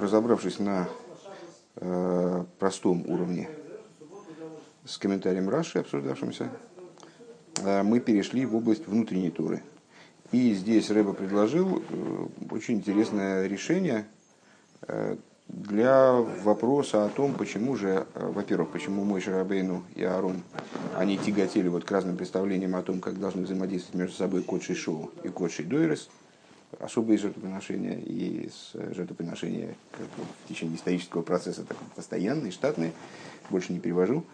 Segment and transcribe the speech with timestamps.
[0.00, 0.88] Разобравшись на
[1.76, 3.48] э, простом уровне
[4.84, 6.50] с комментарием Раши, обсуждавшимся,
[7.62, 9.62] э, мы перешли в область внутренней туры.
[10.32, 14.06] И здесь Рэба предложил э, очень интересное решение
[14.82, 20.42] э, для вопроса о том, почему же, э, во-первых, почему мой Шарабейну и Аарон,
[20.96, 25.12] они тяготели вот к разным представлениям о том, как должны взаимодействовать между собой Кодши Шоу
[25.22, 26.10] и Кодши Дойрес–
[26.84, 32.92] особые жертвоприношения и жертвоприношения как бы, в течение исторического процесса так, постоянные, штатные,
[33.50, 34.24] больше не перевожу.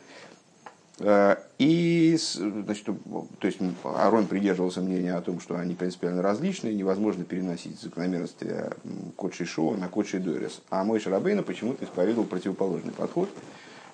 [1.02, 7.24] А, и, значит, то есть Арон придерживался мнения о том, что они принципиально различные, невозможно
[7.24, 8.70] переносить закономерности
[9.16, 10.60] Кодши Шоу на Кодши Дойрес.
[10.68, 13.30] А мой Шарабейна почему-то исповедовал противоположный подход,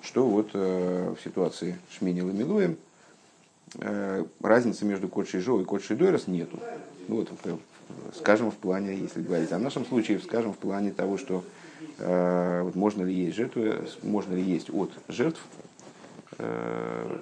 [0.01, 2.77] что вот э, в ситуации Шмини Ламилуем
[3.75, 6.59] э, разницы между Кодши Шоу и Кодши Дойрес нету.
[7.07, 7.29] Ну, вот
[8.15, 11.43] скажем, в плане, если говорить о нашем случае, скажем, в плане того, что
[11.99, 15.41] э, вот можно ли есть жертвы, можно ли есть от жертв,
[16.37, 17.19] э,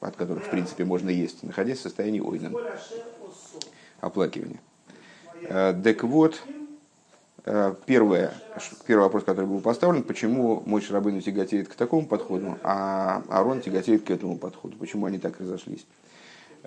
[0.00, 2.56] от которых, в принципе, можно есть, находясь в состоянии ойнен,
[4.00, 4.60] оплакивания.
[5.42, 6.42] Э, так вот,
[7.44, 8.32] э, первое,
[8.86, 14.04] первый вопрос, который был поставлен, почему мой Шарабыну тяготеет к такому подходу, а Арон тяготеет
[14.04, 15.86] к этому подходу, почему они так разошлись.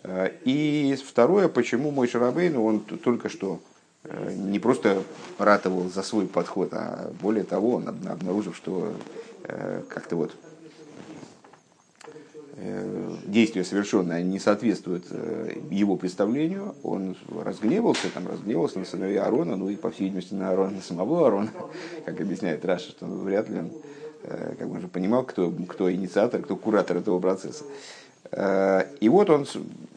[0.03, 3.59] Э, и второе, почему мой Шарабейн, он только что
[4.03, 5.03] э, не просто
[5.38, 8.94] ратовал за свой подход, а более того, он обнаружив, что
[9.44, 10.36] э, как-то вот
[13.25, 15.05] действия совершенные не соответствуют
[15.72, 20.50] его представлению, он разгневался, там, разгневался на сыновей Аарона, ну и, по всей видимости, на,
[20.50, 21.52] Аарона, на самого Аарона,
[22.05, 23.72] как объясняет Раша, что вряд ли он
[24.58, 27.64] как бы уже понимал, кто, кто инициатор, кто куратор этого процесса.
[28.31, 29.45] Э, и вот он,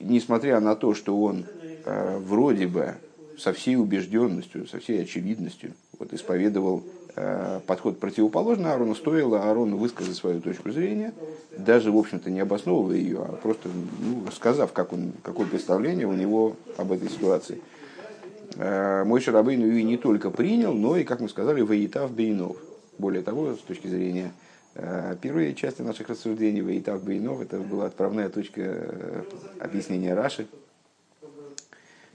[0.00, 1.44] несмотря на то, что он
[1.84, 2.94] э, вроде бы
[3.36, 6.82] со всей убежденностью, со всей очевидностью вот, исповедовал
[7.16, 11.12] э, подход противоположный Аарону, стоило Аарону высказать свою точку зрения,
[11.56, 16.14] даже, в общем-то, не обосновывая ее, а просто ну, сказав, как он, какое представление у
[16.14, 17.60] него об этой ситуации.
[18.56, 22.56] Мой Шарабейн ее не только принял, но и, как мы сказали, воитав бейнов.
[22.98, 24.32] Более того, с точки зрения
[25.20, 29.22] первые части наших рассуждений Вейтав Бейнов, это была отправная точка э,
[29.60, 30.46] объяснения Раши,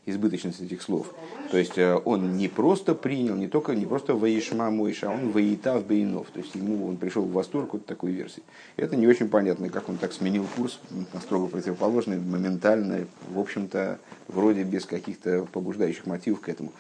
[0.07, 1.13] избыточность этих слов.
[1.51, 5.85] То есть э, он не просто принял, не только не просто Ваишма Мойша, он Ваитав
[5.85, 6.28] Бейнов.
[6.31, 8.41] То есть ему он пришел в восторг от такой версии.
[8.78, 10.79] Это не очень понятно, как он так сменил курс
[11.22, 16.72] строго противоположный, моментально, в общем-то, вроде без каких-то побуждающих мотивов к этому.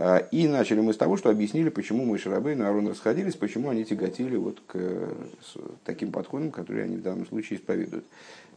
[0.00, 3.68] А, и начали мы с того, что объяснили, почему мы Шарабейн и Арон расходились, почему
[3.68, 5.08] они тяготели вот к
[5.84, 8.04] таким подходам, которые они в данном случае исповедуют.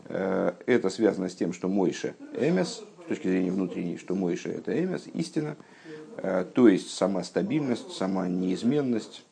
[0.06, 4.80] А, это связано с тем, что Мойша Эмес, с точки зрения внутренней, что Мойша это
[4.80, 5.58] Эмес, истина,
[6.18, 9.26] а, то есть сама стабильность, сама неизменность,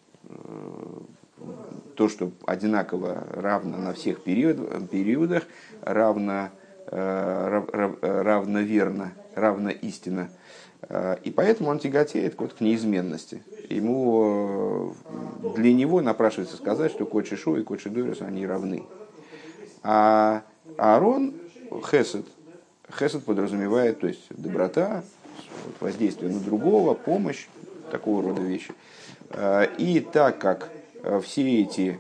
[1.96, 5.44] то, что одинаково равно на всех период, периодах,
[5.82, 6.50] равно,
[8.02, 10.30] равноверно, равно истина–
[11.24, 13.44] и поэтому он тяготеет вот к неизменности.
[13.70, 14.96] Ему,
[15.46, 18.84] э, для него напрашивается сказать, что Кочи Шу и Кочи Дорис, они равны.
[19.84, 20.44] А
[20.78, 21.34] Аарон
[21.92, 22.26] Хесед,
[22.98, 25.04] Хесед подразумевает, то есть доброта,
[25.80, 27.48] воздействие на другого, помощь,
[27.92, 28.72] такого рода вещи.
[29.32, 30.70] Э, и так как
[31.24, 32.00] все эти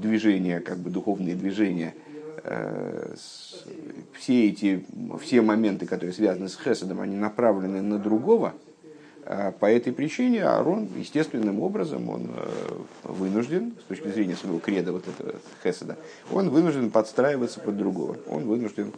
[0.00, 1.94] движения, как бы духовные движения,
[4.12, 4.84] все эти
[5.20, 8.52] все моменты, которые связаны с Хеседом, они направлены на другого,
[9.26, 12.72] а по этой причине Аарон естественным образом он э,
[13.04, 15.96] вынужден, с точки зрения своего креда вот этого Хеседа,
[16.30, 18.92] он вынужден подстраиваться под другого, он вынужден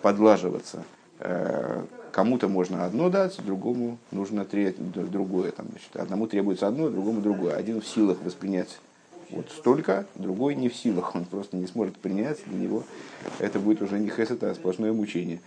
[0.00, 0.82] подлаживаться.
[1.20, 5.50] Э, кому-то можно одно дать, другому нужно другое.
[5.50, 7.54] Там, значит, одному требуется одно, другому другое.
[7.54, 8.78] Один в силах воспринять
[9.30, 12.84] вот столько, другой не в силах, он просто не сможет принять, для него
[13.38, 15.40] это будет уже не хесед, а сплошное мучение.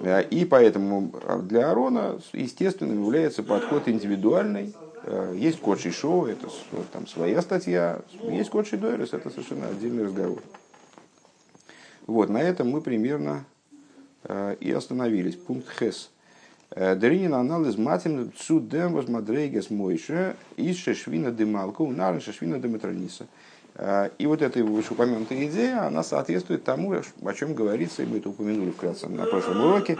[0.00, 1.12] Э, и поэтому
[1.42, 4.74] для Арона естественным является подход индивидуальный.
[5.04, 6.48] Э, есть код Шишо, это
[6.92, 10.42] там своя статья, есть код Шидойрес, это совершенно отдельный разговор.
[12.06, 13.44] Вот, на этом мы примерно
[14.60, 15.34] и остановились.
[15.34, 16.11] Пункт Хес.
[16.74, 23.26] Дринин анализ матем цудем возмадрейгес мойше из шешвина демалку нарен шешвина деметрониса.
[24.18, 28.70] И вот эта вышеупомянутая идея, она соответствует тому, о чем говорится, и мы это упомянули
[28.70, 29.98] вкратце на прошлом уроке,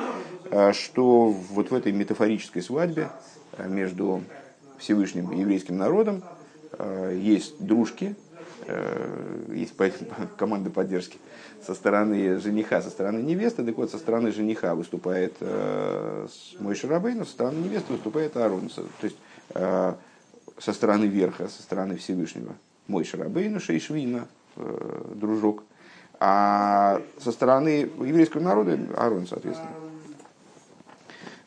[0.72, 3.08] что вот в этой метафорической свадьбе
[3.58, 4.22] между
[4.78, 6.22] Всевышним и еврейским народом
[7.14, 8.14] есть дружки,
[9.48, 9.74] есть
[10.36, 11.18] команда поддержки,
[11.64, 13.64] со стороны жениха, со стороны невесты.
[13.64, 16.26] Так вот, со стороны жениха выступает э,
[16.58, 18.68] мой Шарабейн, со стороны невесты выступает Аарон.
[18.68, 19.16] То есть
[19.54, 19.94] э,
[20.58, 22.54] со стороны верха, со стороны Всевышнего,
[22.88, 24.26] мой Шарабейну Шейшвина,
[24.56, 25.64] э, дружок,
[26.18, 29.70] а со стороны еврейского народа Арон, соответственно.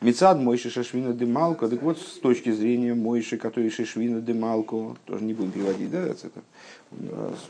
[0.00, 5.32] Мецад Мойши Шашвина Демалко, так вот, с точки зрения Мойши, который Шашвина Демалко, тоже не
[5.32, 6.30] будем переводить, да, это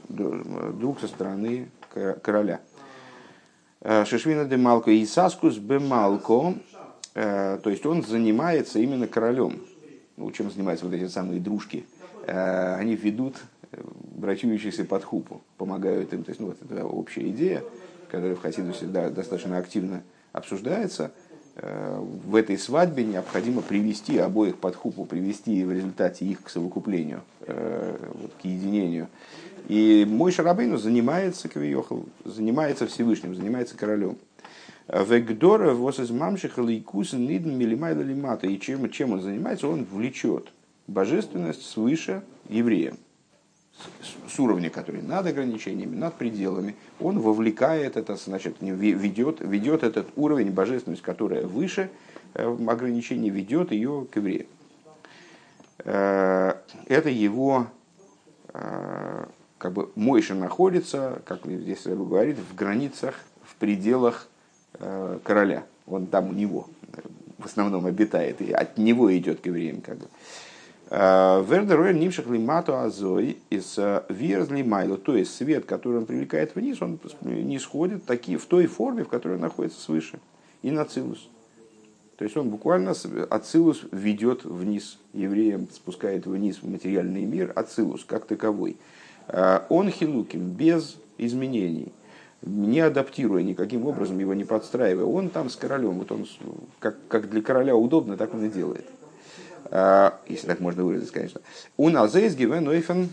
[0.08, 1.68] друг со стороны
[2.22, 2.60] короля.
[3.82, 6.54] Шашвина Демалко и Саскус Бемалко,
[7.14, 9.64] то есть он занимается именно королем.
[10.16, 11.84] Ну, чем занимаются вот эти самые дружки?
[12.26, 13.36] Они ведут
[14.16, 16.24] брачующихся под хупу, помогают им.
[16.24, 17.62] То есть, ну, вот это общая идея,
[18.08, 20.02] которая в Хасидусе да, достаточно активно
[20.32, 21.25] обсуждается– Э,
[21.56, 27.96] в этой свадьбе необходимо привести обоих под хупу, привести в результате их к совокуплению, э,
[28.40, 29.08] к единению.
[29.68, 34.18] И мой Шарабейну занимается Кавиохал, занимается Всевышним, занимается королем.
[34.86, 38.46] Вегдора вос из мамшиха лейкусен нидн милимайла лимата.
[38.46, 39.66] И чем, чем он занимается?
[39.66, 40.52] Он влечет
[40.86, 42.98] божественность свыше евреям
[44.28, 50.50] с уровня, который над ограничениями, над пределами, он вовлекает это, значит, ведет, ведет этот уровень
[50.50, 51.90] божественности, которая выше
[52.34, 54.46] э, ограничений, ведет ее к евреям.
[55.84, 56.54] Э,
[56.86, 57.66] это его,
[58.52, 59.26] э,
[59.58, 63.14] как бы, Мойша находится, как здесь говорит, в границах,
[63.44, 64.28] в пределах
[65.24, 65.64] короля.
[65.86, 66.68] Он там у него
[67.38, 69.80] в основном обитает, и от него идет к евреям.
[69.80, 70.06] Как бы.
[70.88, 73.76] Вердер нимших лимату азой из
[74.08, 78.66] вирзли майло, то есть свет, который он привлекает вниз, он не сходит такие, в той
[78.66, 80.20] форме, в которой он находится свыше,
[80.62, 81.28] и на цилус.
[82.16, 82.94] То есть он буквально
[83.28, 88.76] Ацилус ведет вниз евреям, спускает вниз в материальный мир Ацилус как таковой.
[89.68, 91.92] Он хилуким, без изменений,
[92.42, 95.04] не адаптируя никаким образом, его не подстраивая.
[95.04, 96.26] Он там с королем, вот он
[96.78, 98.86] как, как для короля удобно, так он и делает.
[99.70, 101.40] А, если так можно выразить, конечно.
[101.76, 103.08] У Назейс Гивен Ойфен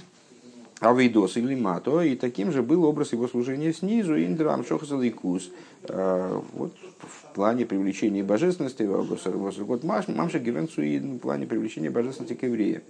[0.79, 5.51] Авейдос или Мато, и таким же был образ его служения снизу, Индрам Шохасаликус.
[5.83, 12.81] А, вот в плане привлечения божественности, вот Мамша Гивен в плане привлечения божественности к евреям.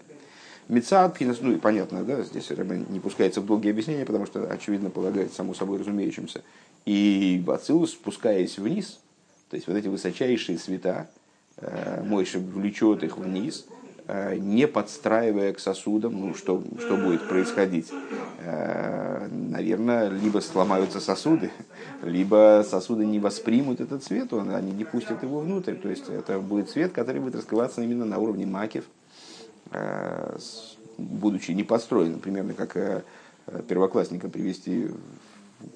[0.69, 2.49] Мецад ну и понятно, да, здесь
[2.89, 6.41] не пускается в долгие объяснения, потому что, очевидно, полагает само собой разумеющимся.
[6.85, 8.99] И Бацилус, спускаясь вниз,
[9.49, 11.09] то есть вот эти высочайшие света,
[11.57, 13.65] Э, Мойша влечет их вниз,
[14.07, 17.91] э, не подстраивая к сосудам, ну, что, что будет происходить?
[18.39, 21.51] Э, Наверное, либо сломаются сосуды,
[22.03, 25.75] либо сосуды не воспримут этот цвет, он, они не пустят его внутрь.
[25.75, 28.83] То есть это будет цвет, который будет раскрываться именно на уровне макев,
[30.97, 33.03] будучи не подстроенным, примерно как
[33.67, 34.89] первоклассника привести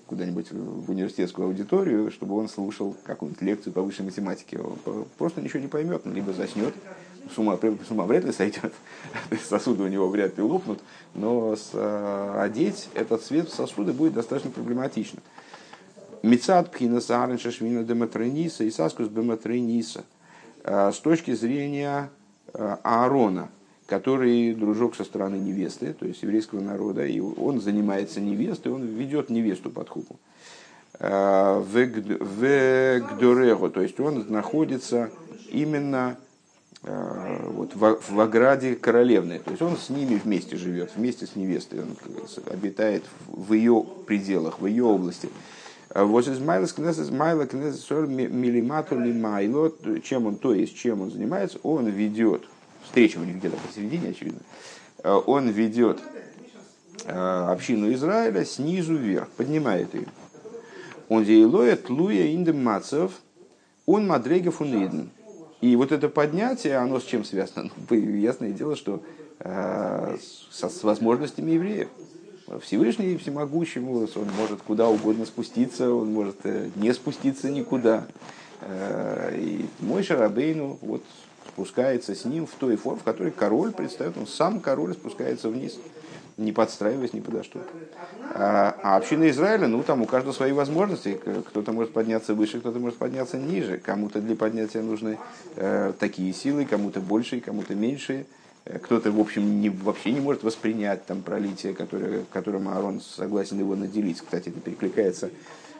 [0.07, 4.59] куда-нибудь в университетскую аудиторию, чтобы он слушал какую-нибудь лекцию по высшей математике.
[4.59, 6.73] Он просто ничего не поймет, он либо заснет,
[7.33, 8.73] с ума, с ума вряд ли сойдет,
[9.49, 10.79] сосуды у него вряд ли лопнут,
[11.13, 15.19] но с, а, одеть этот цвет в сосуды будет достаточно проблематично.
[16.23, 20.03] Мецад пхинаса аренша швина дематрениса и саскус бематрениса.
[20.63, 22.09] А, с точки зрения
[22.53, 23.49] а, Аарона–
[23.87, 29.29] который дружок со стороны невесты, то есть еврейского народа, и он занимается невестой, он ведет
[29.29, 30.19] невесту под хупу.
[30.99, 35.09] А, Вегдорего, то есть он находится
[35.49, 36.17] именно
[36.83, 41.79] а, вот, в, ограде королевной, то есть он с ними вместе живет, вместе с невестой,
[41.79, 41.95] он
[42.51, 45.29] обитает в ее пределах, в ее области.
[45.89, 49.71] А вот из Майла Кнесес Майла Кнесес Милимату Лимайло,
[50.03, 52.43] чем он, то есть чем он занимается, он ведет
[52.87, 54.39] встреча у них где-то посередине, очевидно,
[55.03, 55.99] э, он ведет
[57.05, 60.07] э, общину Израиля снизу вверх, поднимает ее.
[61.09, 63.11] Он дейлоет луя индем мацев,
[63.85, 65.09] он мадрегов униден.
[65.61, 67.69] И вот это поднятие, оно с чем связано?
[67.89, 69.01] Ну, ясное дело, что
[69.39, 70.17] э,
[70.51, 71.89] с, с возможностями евреев.
[72.61, 76.37] Всевышний всемогущий, он может куда угодно спуститься, он может
[76.77, 78.07] не спуститься никуда.
[79.35, 81.03] И мой Шарабейну, вот
[81.57, 85.79] спускается с ним в той форме, в которой король предстает, он сам король спускается вниз,
[86.37, 87.59] не подстраиваясь ни подо что.
[88.35, 92.77] А, а община Израиля, ну там у каждого свои возможности, кто-то может подняться выше, кто-то
[92.77, 95.17] может подняться ниже, кому-то для поднятия нужны
[95.55, 98.27] э, такие силы, кому-то большие, кому-то меньшие.
[98.65, 103.57] Э, кто-то, в общем, не, вообще не может воспринять там, пролитие, которое, которым Аарон согласен
[103.57, 104.21] его наделить.
[104.21, 105.31] Кстати, это перекликается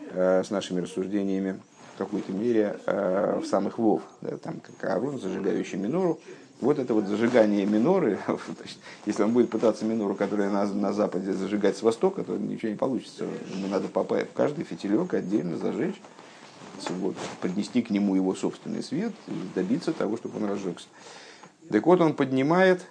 [0.09, 1.59] э, с нашими рассуждениями
[1.97, 6.19] в какой-то мере э, в самых Вов, да, там как Аарон, зажигающий минору.
[6.61, 8.19] Вот это вот зажигание миноры,
[9.07, 12.77] если он будет пытаться минору, которая на, на западе, зажигать с востока, то ничего не
[12.77, 13.25] получится.
[13.55, 15.99] Ему надо попасть в каждый фитилек отдельно зажечь,
[16.89, 20.87] вот, поднести к нему его собственный свет и добиться того, чтобы он разжегся.
[21.71, 22.85] Так вот, он поднимает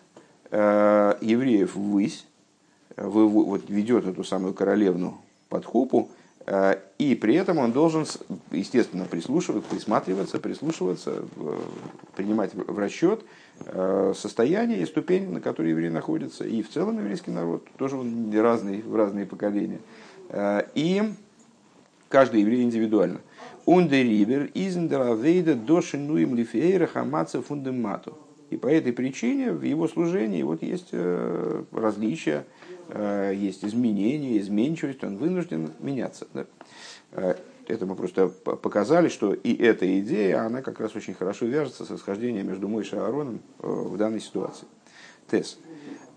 [0.51, 2.27] евреев ввысь,
[2.97, 6.11] вот ведет эту самую королевну под хупу,
[6.99, 8.07] и при этом он должен,
[8.53, 11.25] естественно, прислушиваться, присматриваться, прислушиваться,
[12.15, 13.25] принимать в расчет
[14.15, 18.81] состояние и ступень, на которой евреи находятся, и в целом еврейский народ, тоже он разный,
[18.83, 19.81] в разные поколения.
[20.75, 21.03] И
[22.09, 23.21] каждый еврей индивидуально.
[23.65, 28.17] Ундерибер изендеравейда дошинуем лифейра хамаца фундемату.
[28.51, 32.76] И по этой причине в его служении вот есть э, различия, э,
[33.33, 36.27] есть изменения, изменчивость, он вынужден меняться.
[36.35, 36.47] Да?
[37.13, 37.35] Э,
[37.67, 41.91] это мы просто показали, что и эта идея, она как раз очень хорошо вяжется с
[41.91, 44.67] расхождением между Мойшей и Аароном в данной ситуации.
[45.29, 45.59] Тес.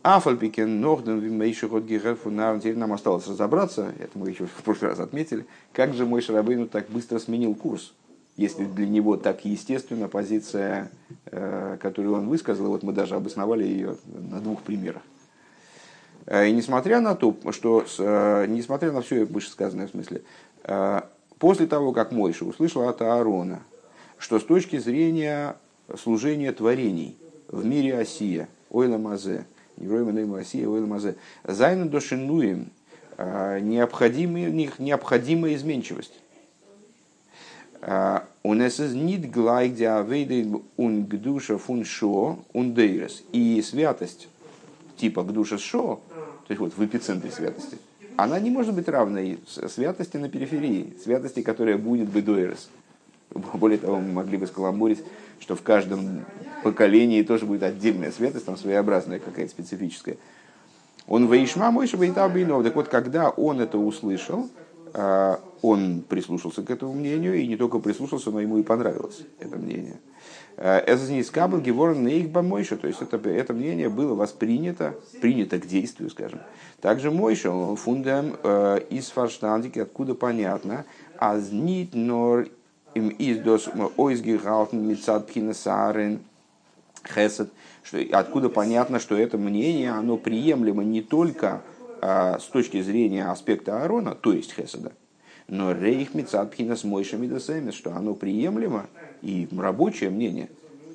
[0.04, 2.60] Афальпикен Норден Вимейши Годгигерфунарн.
[2.60, 6.68] Теперь нам осталось разобраться, это мы еще в прошлый раз отметили, как же мой Шарабейну
[6.68, 7.94] так быстро сменил курс.
[8.38, 10.92] Если для него так естественно позиция,
[11.26, 15.02] э, которую он высказал, вот мы даже обосновали ее на двух примерах.
[16.30, 20.22] Э, и несмотря на то, что, э, несмотря на все вышесказанное в смысле,
[21.40, 23.62] после того, как Мойша услышал от Аарона,
[24.20, 25.56] что с точки зрения
[25.98, 27.18] служения творений
[27.48, 29.46] в мире Осия, Ойла Мазе,
[31.90, 32.70] дошинуем
[33.18, 34.50] необходимая
[35.56, 36.20] изменчивость.
[39.32, 43.24] Глай, где авейды ун гдуша фун шо ун дейрес.
[43.32, 44.28] И святость
[45.00, 46.02] типа гдуша шо,
[46.50, 47.78] то есть вот в эпицентре святости,
[48.18, 52.24] она не может быть равной святости на периферии, святости, которая будет бы.
[53.30, 55.04] Более того, мы могли бы скаламбурить,
[55.40, 56.26] что в каждом
[56.64, 60.18] поколении тоже будет отдельная святость, там своеобразная какая-то специфическая.
[61.06, 62.64] Он вейшма мой шабайтабинов.
[62.64, 64.50] Так вот, когда он это услышал,
[65.62, 69.98] он прислушался к этому мнению, и не только прислушался, но ему и понравилось это мнение.
[70.62, 70.84] А,
[71.24, 76.42] скабл геворн нейхба мойша, то есть это, это мнение было воспринято, принято к действию, скажем.
[76.82, 80.84] Также мойша, фундам а, из фарштандики, откуда понятно,
[81.18, 82.48] аз нит нор
[82.94, 86.20] им издос ойсгихалтен мицад пхинасарен
[87.08, 87.50] хесед,
[88.12, 91.62] откуда понятно, что это мнение, оно приемлемо не только а,
[92.02, 94.94] с точки зрения аспекта Аарона, то есть хеседа,
[95.48, 98.88] но рейх мицад пхинас мойша мидасемис, что оно приемлемо
[99.22, 100.50] и рабочее мнение,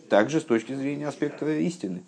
[0.09, 2.03] также с точки зрения аспекта истины.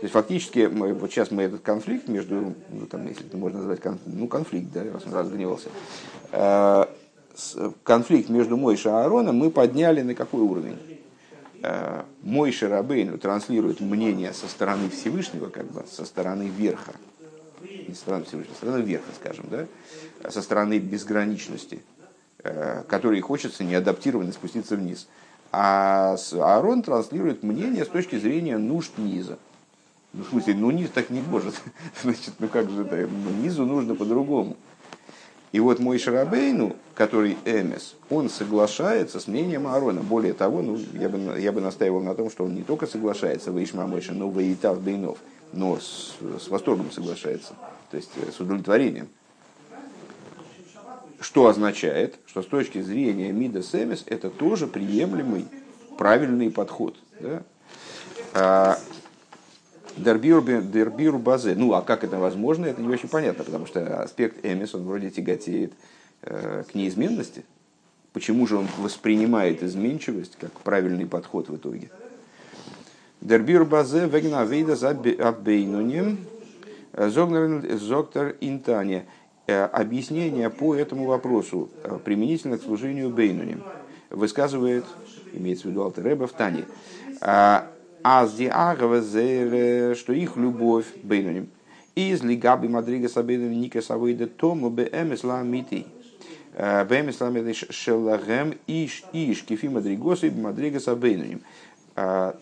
[0.00, 3.58] То есть фактически, мы, вот сейчас мы этот конфликт между, ну, там, если это можно
[3.58, 5.68] назвать, ну, конфликт, да, раз он разгневался,
[6.32, 6.86] э,
[7.82, 10.78] конфликт между Мойшей и Аароном мы подняли на какой уровень?
[11.62, 16.94] Э, Мой Шарабейн транслирует мнение со стороны Всевышнего, как бы со стороны верха,
[17.60, 19.66] не со стороны Всевышнего, со стороны верха, скажем, да,
[20.30, 21.82] со стороны безграничности,
[22.42, 25.08] э, которой хочется неадаптированно спуститься вниз.
[25.52, 29.38] А Аарон транслирует мнение с точки зрения нужд низа.
[30.12, 31.60] Ну, в смысле, ну низ так не может.
[32.02, 33.08] Значит, ну как же это?
[33.42, 34.56] Низу нужно по-другому.
[35.52, 40.00] И вот мой Шарабейну, который Эмес, он соглашается с мнением Аарона.
[40.00, 43.50] Более того, ну, я, бы, я бы настаивал на том, что он не только соглашается
[43.50, 45.18] в Ишма Мойша, но в Итав Бейнов,
[45.52, 47.54] но с, с восторгом соглашается,
[47.90, 49.08] то есть э, с удовлетворением.
[51.20, 55.46] Что означает, что с точки зрения Мида Семес это тоже приемлемый,
[55.98, 56.96] правильный подход.
[57.20, 57.42] Да?
[58.32, 58.78] А,
[59.96, 61.54] Дербиру базе.
[61.54, 65.10] Ну, а как это возможно, это не очень понятно, потому что аспект Эмис, он вроде
[65.10, 65.74] тяготеет
[66.22, 67.44] э, к неизменности.
[68.12, 71.90] Почему же он воспринимает изменчивость как правильный подход в итоге?
[73.20, 76.18] דער ביאור בזה וועגן עבודת הבינונים
[76.96, 79.04] זאגט ער אין תניא.
[79.46, 83.62] Э, объяснение по этому вопросу э, применительно к служению бейнунем
[84.08, 84.86] высказывает,
[85.34, 86.64] имеется в виду Алтер Ребе в Тании,
[87.20, 91.48] אז די אהבה זייערע, что их любовь בינונים.
[91.94, 95.86] איז לגבי מדריגת הבינונים נקראת עבודה תמה באמת לאמיתו.
[96.56, 101.42] באמת לאמיתו שלהם איש איש כפי מדריגתו מדריגת הבינונים.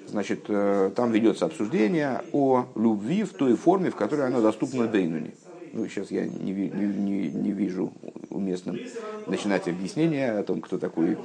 [0.07, 5.35] Значит, там ведется обсуждение о любви в той форме, в которой она доступна Бейнуни.
[5.73, 7.93] Ну, сейчас я не, не, не, не вижу
[8.31, 8.79] уместным
[9.27, 11.19] начинать объяснение о том, кто такой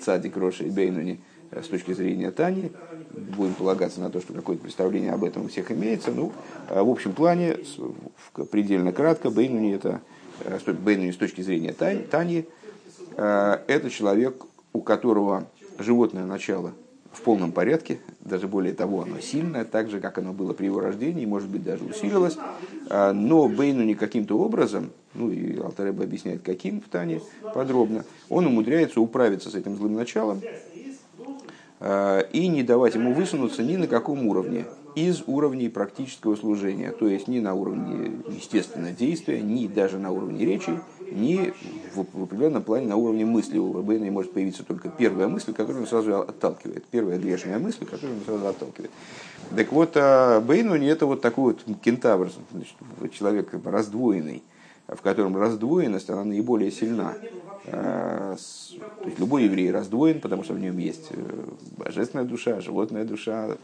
[0.00, 2.72] цадик Роши и Бейнуни с точки зрения Тани
[3.16, 6.10] будем полагаться на то, что какое-то представление об этом у всех имеется.
[6.10, 6.32] Ну,
[6.68, 7.56] а в общем плане,
[8.50, 10.00] предельно кратко, Бейнуни это,
[10.44, 12.46] э, Бейнуни с точки зрения Тани,
[13.16, 15.46] э, это человек, у которого
[15.78, 16.72] животное начало
[17.16, 20.80] в полном порядке, даже более того, оно сильное, так же, как оно было при его
[20.80, 22.36] рождении, может быть, даже усилилось,
[22.90, 27.22] э, но Бейну каким-то образом, ну и Алтареба объясняет, каким в Тане
[27.54, 30.42] подробно, он умудряется управиться с этим злым началом,
[31.78, 34.64] Э, и не давать ему высунуться ни на каком уровне.
[34.94, 40.46] из уровней практического служения, то есть не на уровне естественного действия, ни даже на уровне
[40.46, 41.52] речи, ни
[41.94, 43.58] в, в определенном плане на уровне мысли.
[43.58, 48.18] У Бейна может появиться только первая мысль, которую он сразу отталкивает, первая грешная мысль, которую
[48.18, 48.90] он сразу отталкивает.
[49.54, 52.76] Так вот, а Бейну не это вот такой вот кентавр, значит,
[53.12, 54.42] человек раздвоенный,
[54.88, 57.14] в котором раздвоенность, она наиболее сильна.
[57.68, 58.36] А,
[59.00, 61.44] то есть любой еврей раздвоен, потому что в нем есть э,
[61.76, 63.56] божественная душа, животная душа,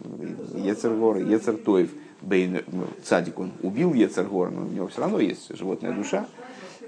[0.54, 1.90] Ецергор, Ецертоев.
[2.22, 6.26] Бейн, ну, цадик, он убил Ецергор, но у него все равно есть животная душа.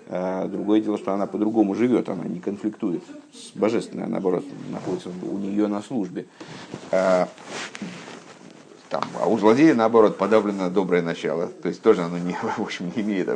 [0.09, 5.39] А, другое дело, что она по-другому живет, она не конфликтует с божественной, наоборот, находится у
[5.39, 6.27] нее на службе.
[6.91, 7.29] А,
[8.91, 11.49] там, а у злодея, наоборот, подавлено доброе начало.
[11.49, 13.29] То есть тоже оно не, в общем, не имеет,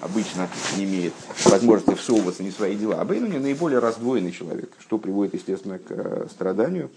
[0.00, 1.12] обычно не имеет
[1.44, 3.00] возможности всовываться не в свои дела.
[3.00, 6.90] А Бейнуни наиболее раздвоенный человек, что приводит, естественно, к э, страданию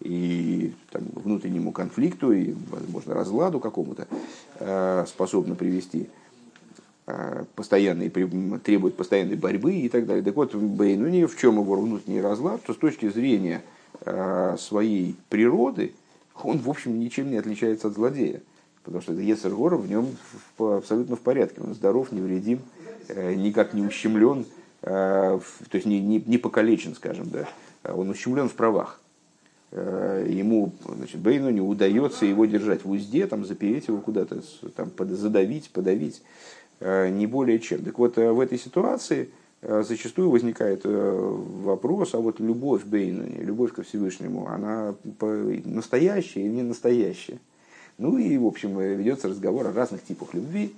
[0.00, 4.06] и там, внутреннему конфликту, и, возможно, разладу какому-то
[4.58, 6.10] э, способно привести
[7.54, 10.22] постоянной, требует постоянной борьбы и так далее.
[10.22, 13.62] Так вот, Бейнуни, в чем его внутренний разлад, то с точки зрения
[14.56, 15.92] своей природы,
[16.42, 18.40] он, в общем, ничем не отличается от злодея.
[18.84, 20.16] Потому что Ецергора в нем
[20.58, 21.60] абсолютно в порядке.
[21.60, 22.60] Он здоров, невредим,
[23.08, 24.44] э, никак не ущемлен,
[24.82, 27.48] э, то есть не, не, не покалечен, скажем, да.
[27.84, 29.00] Он ущемлен в правах.
[29.70, 34.42] Э, ему, значит, Бейну не удается его держать в узде, там, запереть его куда-то,
[34.74, 36.22] там, задавить, подавить,
[37.10, 37.84] не более чем.
[37.84, 39.28] Так вот, в этой ситуации
[39.64, 44.96] Э, зачастую возникает э, вопрос, а вот любовь Бейну, любовь ко Всевышнему, она
[45.64, 47.38] настоящая или не настоящая?
[47.96, 50.74] Ну и, в общем, ведется разговор о разных типах любви.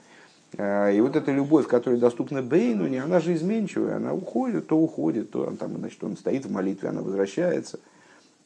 [0.59, 5.31] Э, и вот эта любовь, которая доступна Бейну, она же изменчивая, она уходит, то уходит,
[5.31, 7.81] то он, там, значит, он стоит в молитве, она возвращается.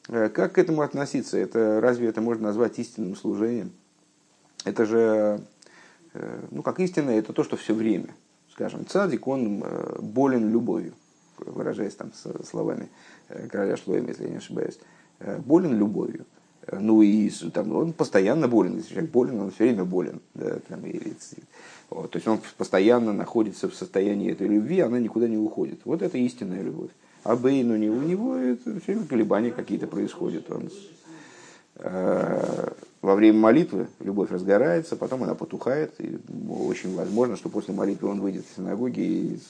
[0.07, 1.37] Как к этому относиться?
[1.37, 3.73] Это, разве это можно назвать истинным служением?
[4.65, 5.41] Это же,
[6.51, 8.15] ну как истина, это то, что все время–
[8.59, 10.95] скажем, цадик, он э, болен любовью,
[11.39, 12.11] выражаясь там
[12.45, 12.89] словами
[13.29, 14.81] э, короля Шлоема, если я не ошибаюсь,
[15.21, 16.27] э, болен любовью.
[16.73, 20.21] Ну и там, он постоянно болен, если человек болен, он все время болен.
[20.35, 21.15] Да, там, или,
[21.89, 25.81] вот, то есть он постоянно находится в состоянии этой любви, она никуда не уходит.
[25.85, 26.91] Вот это истинная любовь.
[27.23, 30.51] А Бейну не у него это все время колебания какие-то происходят.
[30.51, 30.69] Он
[31.81, 38.21] во время молитвы любовь разгорается, потом она потухает, и очень возможно, что после молитвы он
[38.21, 39.41] выйдет из синагоги и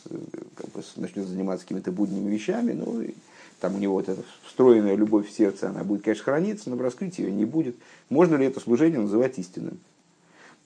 [0.54, 3.14] как бы, начнет заниматься какими-то будними вещами, ну, и
[3.60, 7.18] там у него вот эта встроенная любовь в сердце, она будет, конечно, храниться, но раскрыть
[7.18, 7.76] ее не будет.
[8.08, 9.78] Можно ли это служение называть истинным?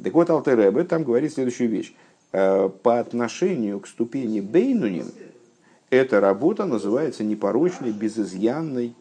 [0.02, 1.94] Так вот, Алтеребе там говорит следующую вещь.
[2.32, 5.06] «Э, по отношению к ступени Бейнунин,
[5.90, 8.94] эта работа называется непорочной, безызъянной,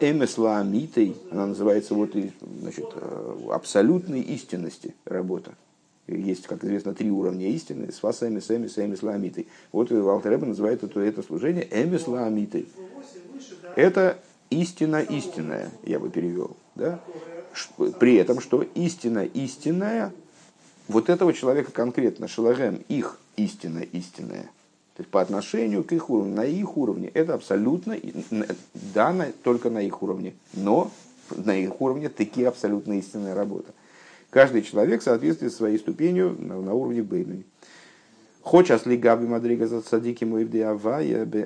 [0.00, 2.12] эмеслаамитой, она называется вот,
[2.60, 5.54] значит, э, абсолютной истинности работа.
[6.06, 7.90] Есть, как известно, три уровня истины.
[7.92, 9.46] с Свас, эмес, эмес, эмеслаамитой.
[9.70, 12.68] Вот Алтареба называет это, это служение эмеслаамитой.
[13.76, 14.18] Это
[14.50, 16.56] истина истинная, я бы перевел.
[16.74, 17.00] Да?
[18.00, 20.12] При этом, что истина истинная,
[20.88, 24.50] вот этого человека конкретно, шалагем, их истина истинная–
[25.06, 27.96] по отношению к их уровню, на их уровне, это абсолютно,
[28.94, 30.90] да, на, только на их уровне, но
[31.36, 33.72] на их уровне такие абсолютно истинная работа.
[34.30, 37.44] Каждый человек соответствует своей ступенью на, на уровне Бейны.
[38.42, 41.44] Хочас ли габи мадрига за садики мой авая бе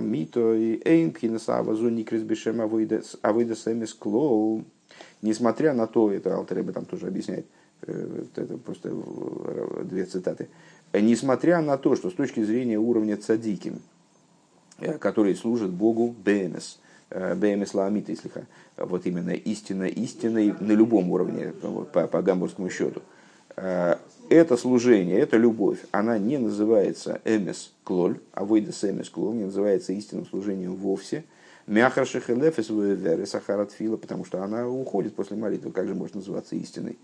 [0.00, 3.16] мито и эйн пхинаса авазуни кризбешем авойдес
[3.66, 4.64] эмес клоу.
[5.20, 7.46] Несмотря на то, это Алтереба там тоже объясняет,
[7.82, 10.48] э, это просто э, две цитаты
[10.92, 13.80] несмотря на то, что с точки зрения уровня цадиким,
[14.78, 16.78] э, который служит Богу БМС,
[17.10, 18.30] э, БМС Ламита, если
[18.76, 21.52] вот именно истина истиной на любом уровне,
[21.92, 23.02] по, по гамбургскому счету,
[23.56, 23.96] э,
[24.30, 29.92] это служение, эта любовь, она не называется эмес клоль, а выйдес эмес клоль, не называется
[29.92, 31.24] истинным служением вовсе–
[31.68, 35.70] Мяхар шехелефес веры сахарат фила, потому что она уходит после молитвы.
[35.70, 36.98] Как же может называться истиной?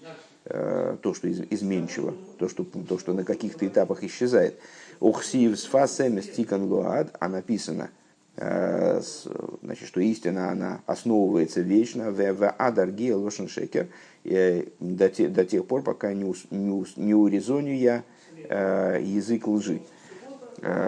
[0.46, 4.58] Э, то, что изменчиво, то, что, то, что на каких-то этапах исчезает.
[5.00, 7.88] Ухсив сфасемес тикан луад, а написано,
[8.36, 9.00] э,
[9.62, 13.88] значит, что истина, она основывается вечно, в адар лошен шекер,
[14.24, 18.04] э, до тех пор, пока не, не, не урезоню я
[19.00, 19.80] язык лжи.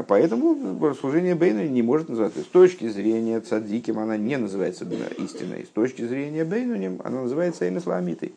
[0.09, 2.41] Поэтому служение Бейну не может называться.
[2.41, 4.85] С точки зрения цадиким она не называется
[5.17, 5.65] истиной.
[5.65, 8.33] С точки зрения Бейнуним она называется эмисламитой.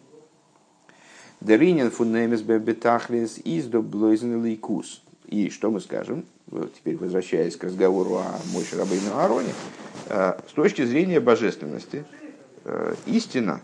[1.42, 5.02] Деринен фунемис бебетахлис из до лейкус.
[5.28, 9.54] И что мы скажем, вот теперь возвращаясь к разговору о мощи Рабейну Ароне,
[10.08, 12.04] э, с точки зрения божественности,
[12.66, 13.62] э, истина,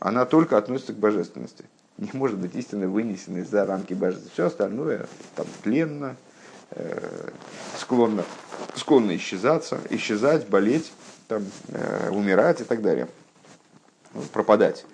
[0.00, 1.64] она только относится к божественности.
[1.98, 4.32] Не может быть истины вынесенной за рамки божественности.
[4.32, 5.06] Все остальное
[5.36, 6.16] там тленно,
[6.70, 7.28] э,
[7.78, 8.24] склонно,
[8.74, 10.92] склонно исчезаться, исчезать, болеть,
[11.28, 11.44] там,
[12.10, 13.08] умирать и так далее,
[14.32, 14.84] пропадать.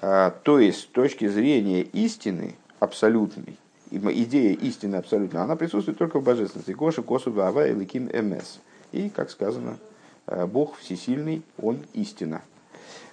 [0.00, 3.56] А, то есть, с точки зрения истины абсолютной,
[3.90, 6.72] идея истины абсолютной, она присутствует только в божественности.
[6.72, 8.60] Коши, косу, ава, ликим, эмес.
[8.92, 9.78] И, как сказано,
[10.26, 12.42] э, Бог всесильный, Он истина.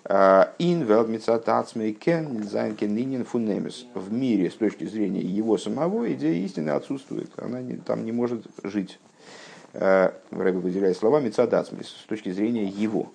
[0.04, 0.86] А, ин
[2.00, 2.46] קען.
[3.94, 7.30] В мире с точки зрения его самого идея истины отсутствует.
[7.38, 9.00] Она не, там не может жить.
[9.74, 13.12] А, Рэбе выделяет слова מצד עצמו с точки зрения его.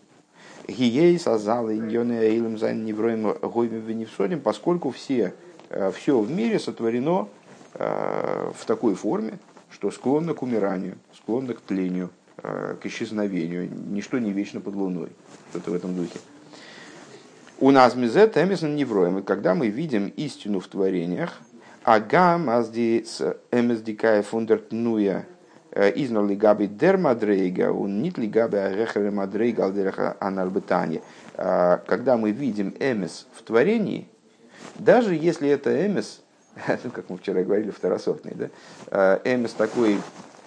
[0.68, 5.34] היות אז אלע עניני עולם זיינען נבראים הווים ונפסדים, поскольку все,
[5.70, 7.28] э, все в мире сотворено
[7.74, 9.38] э, в такой форме,
[9.70, 12.10] что склонно к умиранию, склонно к тлению,
[12.42, 13.70] э, к исчезновению.
[13.90, 15.08] Ничто не вечно под луной.
[15.50, 16.18] Что-то в этом духе.
[17.58, 19.18] У нас мизет эмисон невроем.
[19.18, 21.38] И когда мы видим истину в творениях,
[21.84, 23.06] агам азди
[23.52, 25.26] эмис дикая фундертнуя
[25.94, 31.02] изнал ли габи дер мадрейга, он нит ли габи арехаре мадрейга алдереха анарбетани.
[31.34, 34.08] Э, когда мы видим эмис в творении,
[34.78, 36.22] даже если это эмис,
[36.84, 38.48] ну, как мы вчера говорили, второсортный, да,
[38.90, 40.00] э, эмис такой,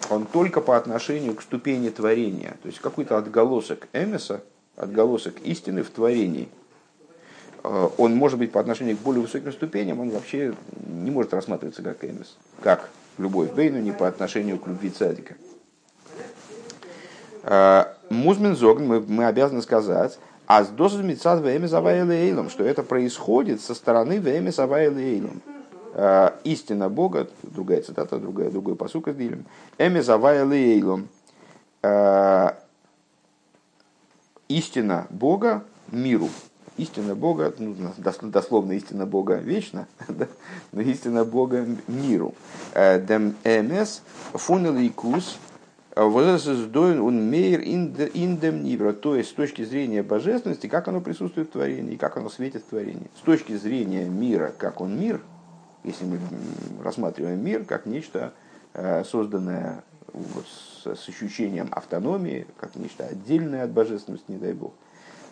[0.08, 4.42] он только по отношению к ступени творения, то есть какой-то отголосок эмиса,
[4.76, 6.48] отголосок истины в творении–
[7.62, 10.54] он может быть по отношению к более высоким ступеням, он вообще
[10.86, 12.88] не может рассматриваться как эмис, как
[13.20, 15.34] любовь Бейну по отношению к любви цадика.
[17.42, 23.60] А, Музмин Зогн, мы, мы обязаны сказать, а с дозой мецад завайлейлом, что это происходит
[23.60, 25.42] со стороны вэми завайлейлом.
[25.94, 29.44] А, истина Бога, другая цитата, другая, другой посук из Дилем,
[29.78, 31.08] эми завайлейлом.
[31.82, 32.58] А,
[34.48, 36.28] истина Бога миру
[36.80, 37.74] истина Бога, ну,
[38.22, 39.86] дословно истина Бога вечна,
[40.72, 42.34] но истина Бога миру.
[42.74, 45.38] Дем эмес фунеликус
[45.94, 51.52] э, он мейр индем нивра, то есть с точки зрения божественности, как оно присутствует в
[51.52, 53.10] творении, как оно светит в творении.
[53.18, 55.20] С точки зрения мира, как он мир,
[55.84, 56.18] если мы
[56.82, 58.32] рассматриваем мир как нечто
[58.72, 60.46] э, созданное вот,
[60.84, 64.72] с ощущением автономии, как нечто отдельное от божественности, не дай бог–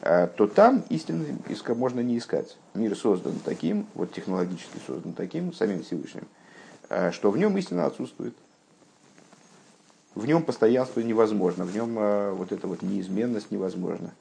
[0.00, 1.38] то там истины
[1.74, 2.56] можно не искать.
[2.74, 6.26] Мир создан таким, вот технологически создан таким, самим Всевышним,
[6.88, 8.34] э, что в нем истина отсутствует.
[10.14, 14.12] В нем постоянство невозможно, в нем э, вот эта вот неизменность невозможна.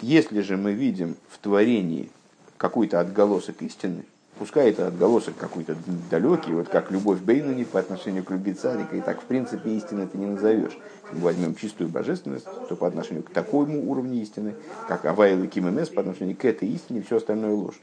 [0.00, 2.10] Если же мы видим в творении
[2.56, 4.04] какой-то отголосок истины,
[4.40, 5.76] пускай это отголосок какой-то
[6.10, 10.06] далекий, вот как любовь Бейнуни по отношению к любви царика, и так в принципе истины
[10.06, 10.78] ты не назовешь.
[11.12, 14.54] Мы возьмем чистую божественность, то по отношению к такому уровню истины,
[14.88, 17.78] как Авайл и Кимэмес, по отношению к этой истине, все остальное ложь.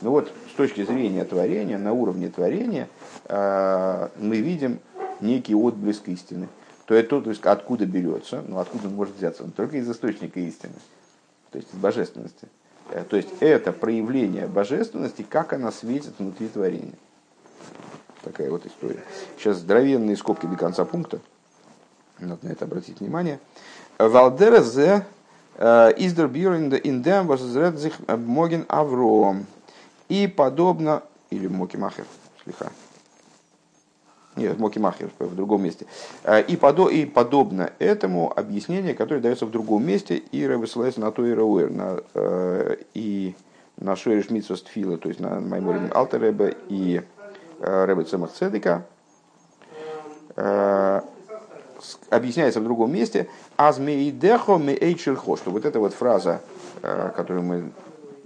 [0.00, 2.88] Но вот с точки зрения творения, на уровне творения,
[3.26, 4.80] а, мы видим
[5.20, 6.48] некий отблеск истины.
[6.86, 10.40] То это то, есть откуда берется, ну откуда он может взяться, он только из источника
[10.40, 10.74] истины,
[11.52, 12.48] то есть из божественности.
[12.90, 16.94] Э, то есть это проявление божественности, как она светит внутри творения.
[18.22, 19.02] Такая вот история.
[19.38, 21.20] Сейчас здоровенные скобки до конца пункта.
[22.18, 23.40] Надо на это обратить внимание.
[23.98, 25.06] Валдера зе
[25.56, 29.46] э, издербир индем воззредзих моген авром.
[30.08, 32.04] И подобно, или мокимахер,
[32.42, 32.70] слегка,
[34.40, 35.86] нет, Мокимахер в другом месте.
[36.24, 41.00] Э, и, подо, и подобно этому объяснение, которое дается в другом месте, и Рэбе ссылается
[41.00, 43.34] на то и Рауэр, на, э, и
[43.76, 47.02] на Шуэриш Митсвост Фила, то есть на Майморим Алтеребе и
[47.60, 48.84] э, Рэбе Цемах Цедека,
[52.08, 56.40] объясняется в другом месте, «Азмеидехо меэйчельхо», что вот эта вот фраза,
[56.80, 57.72] которую мы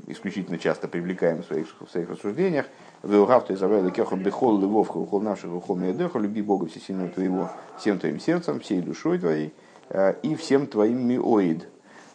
[0.07, 2.67] исключительно часто привлекаем в своих, в своих рассуждениях–
[3.05, 7.99] Веугав ты завел кехом бехол львовха ухол наших ухол меедеха, люби Бога всесильного твоего, всем
[7.99, 9.53] твоим сердцем, всей душой твоей
[9.91, 11.69] э, и всем твоим миоид.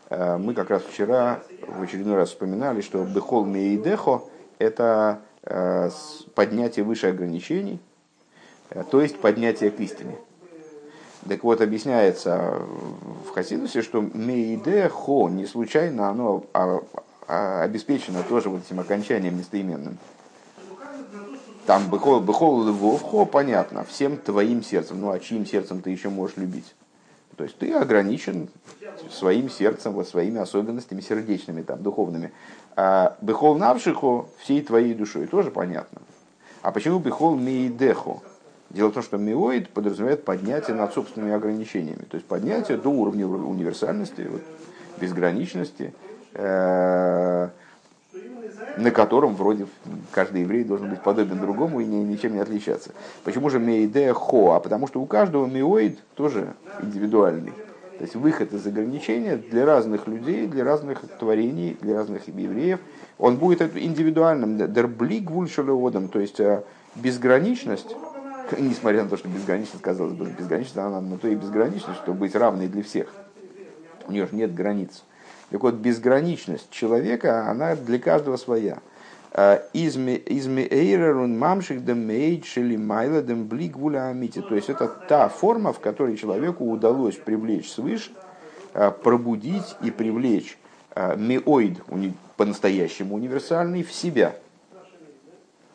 [0.09, 4.23] Э, мы как раз вчера в очередной раз вспоминали, что бехол меедехо–
[4.57, 5.91] это э,
[6.33, 7.79] поднятие выше ограничений,
[8.89, 10.15] то есть поднятие к истине.
[11.27, 12.63] Так вот, объясняется
[13.27, 16.79] в Хасидусе, что мейдехо не случайно оно а,
[17.29, 19.97] обеспечено тоже вот этим окончанием местоименным.
[21.65, 24.99] Там быхол, быхол львовхо, понятно, всем твоим сердцем.
[24.99, 26.73] Ну а чьим сердцем ты еще можешь любить?
[27.35, 28.49] То есть ты ограничен
[29.11, 32.33] своим сердцем, вот своими особенностями сердечными, там, духовными.
[32.75, 36.01] А быхол навшихо всей твоей душой, тоже понятно.
[36.63, 38.19] А почему быхол миидехо?
[38.71, 42.03] Дело в том, что миоид подразумевает поднятие над собственными ограничениями.
[42.09, 44.41] То есть поднятие до уровня универсальности, вот,
[44.99, 45.93] безграничности,
[46.33, 47.51] на
[48.91, 49.67] котором вроде
[50.11, 52.91] каждый еврей должен быть подобен другому и ничем не отличаться.
[53.23, 54.53] Почему же мейде хо?
[54.53, 57.53] А потому что у каждого миоид тоже индивидуальный.
[57.97, 62.79] То есть выход из ограничения для разных людей, для разных творений, для разных евреев,
[63.17, 64.57] он будет индивидуальным.
[64.71, 66.63] Дерблик вульшелеодом, то есть э,
[66.95, 67.93] безграничность,
[68.57, 72.35] несмотря на то, что безграничность, казалось бы, безграничность, она на то и безграничность, чтобы быть
[72.35, 73.09] равной для всех.
[74.07, 75.03] У нее же нет границ.
[75.49, 78.79] Так вот, безграничность человека, она для каждого своя.
[79.31, 84.41] Э, Изми эйрерун мамших дем мейдшили майла дем блик амити.
[84.41, 88.11] То есть это та форма, в которой человеку удалось привлечь свыше,
[88.73, 90.57] э, пробудить и привлечь
[90.95, 91.79] э, миоид,
[92.37, 94.35] по-настоящему универсальный, в себя.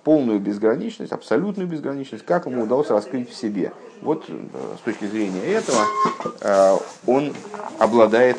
[0.02, 3.72] Полную безграничность, абсолютную безграничность, как ему удалось раскрыть в себе.
[4.02, 7.32] Вот с точки зрения этого он
[7.78, 8.36] обладает,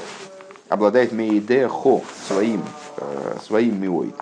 [0.76, 2.62] обладает мейде хо, своим,
[3.42, 4.16] своим миоид.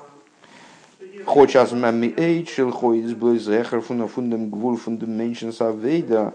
[1.25, 6.33] Хочас мами эйчел, хоис блойзехер, фундам гвуль, фундам меншин савейда.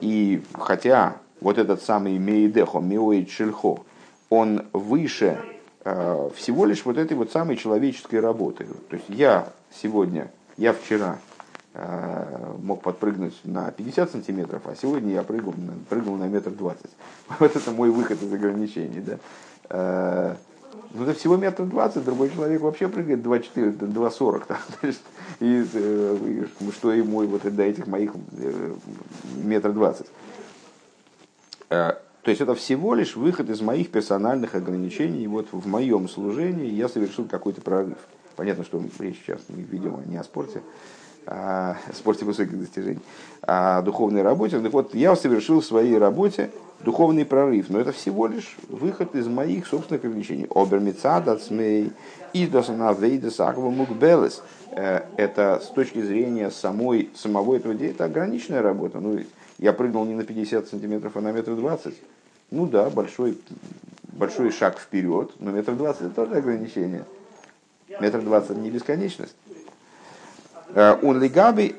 [0.00, 3.80] И хотя вот этот самый мейдехо, миоид шельхо,
[4.30, 5.38] он выше
[5.84, 8.66] а, всего лишь вот этой вот самой человеческой работы.
[8.90, 9.48] То есть я
[9.82, 11.18] сегодня, я вчера
[12.62, 15.54] мог подпрыгнуть на 50 сантиметров, а сегодня я прыгал,
[15.88, 16.90] прыгал на метр двадцать.
[17.38, 19.00] Вот это мой выход из ограничений.
[19.00, 19.18] Да?
[19.70, 20.36] А,
[20.94, 24.42] ну, это всего метр двадцать, другой человек вообще прыгает 2,4, 2,40.
[24.48, 24.58] Да?
[25.40, 28.74] И, э, и что ему вот до этих моих э,
[29.44, 30.08] метр двадцать.
[31.70, 35.22] Э, то есть это всего лишь выход из моих персональных ограничений.
[35.22, 37.98] И вот в моем служении я совершил какой-то прорыв.
[38.34, 40.62] Понятно, что речь сейчас, видимо, не о спорте,
[41.28, 43.00] о спорте высоких достижений,
[43.42, 44.58] а о духовной работе.
[44.60, 49.26] Так вот, я совершил в своей работе духовный прорыв, но это всего лишь выход из
[49.26, 50.46] моих собственных ограничений.
[50.54, 51.92] Обермицадацмей
[52.32, 54.42] и мукбелес.
[54.70, 59.00] Э, это с точки зрения самой, самого этого дела, это ограниченная работа.
[59.00, 59.20] Ну,
[59.58, 61.96] я прыгнул не на 50 сантиметров, а на метр двадцать.
[62.50, 63.36] Ну да, большой,
[64.04, 67.04] большой шаг вперед, но метр двадцать это тоже ограничение.
[68.00, 69.34] Метр двадцать не бесконечность.
[70.78, 71.74] Он лигаби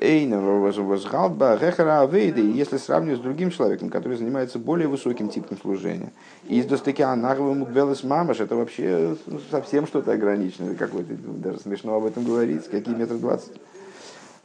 [0.78, 6.12] возгалба рехара авейды, если сравнивать с другим человеком, который занимается более высоким типом служения.
[6.46, 9.16] И из достаки анарвы мукбелес мамаш, это вообще
[9.50, 13.54] совсем что-то ограниченное, какой-то, даже смешно об этом говорить, какие метр двадцать.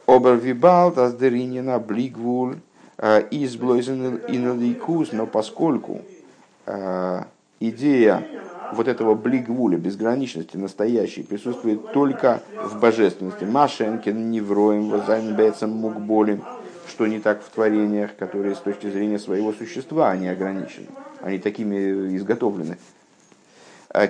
[0.05, 2.55] Обервибал, таздеринина, блигвуль,
[3.31, 5.99] из блойзен иноликус, но поскольку
[7.59, 8.23] идея
[8.73, 13.43] вот этого блигвуля, безграничности настоящей, присутствует только в божественности.
[13.43, 16.43] Машенкин, Невроем, Вазайнбецем, Мукболем,
[16.87, 20.87] что не так в творениях, которые с точки зрения своего существа они ограничены,
[21.21, 22.77] они такими изготовлены.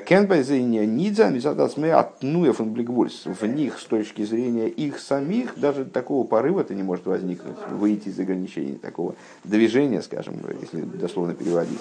[0.05, 3.25] Кенбайзейния Нидза, Мизадасме Атнуев Блигвульс.
[3.25, 8.19] В них, с точки зрения их самих, даже такого порыва-то не может возникнуть, выйти из
[8.19, 11.79] ограничений, такого движения, скажем, если дословно переводить.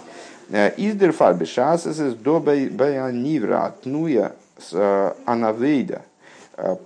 [0.50, 6.02] Издер фарбе шасес до баянивра Атнуя с анавейда.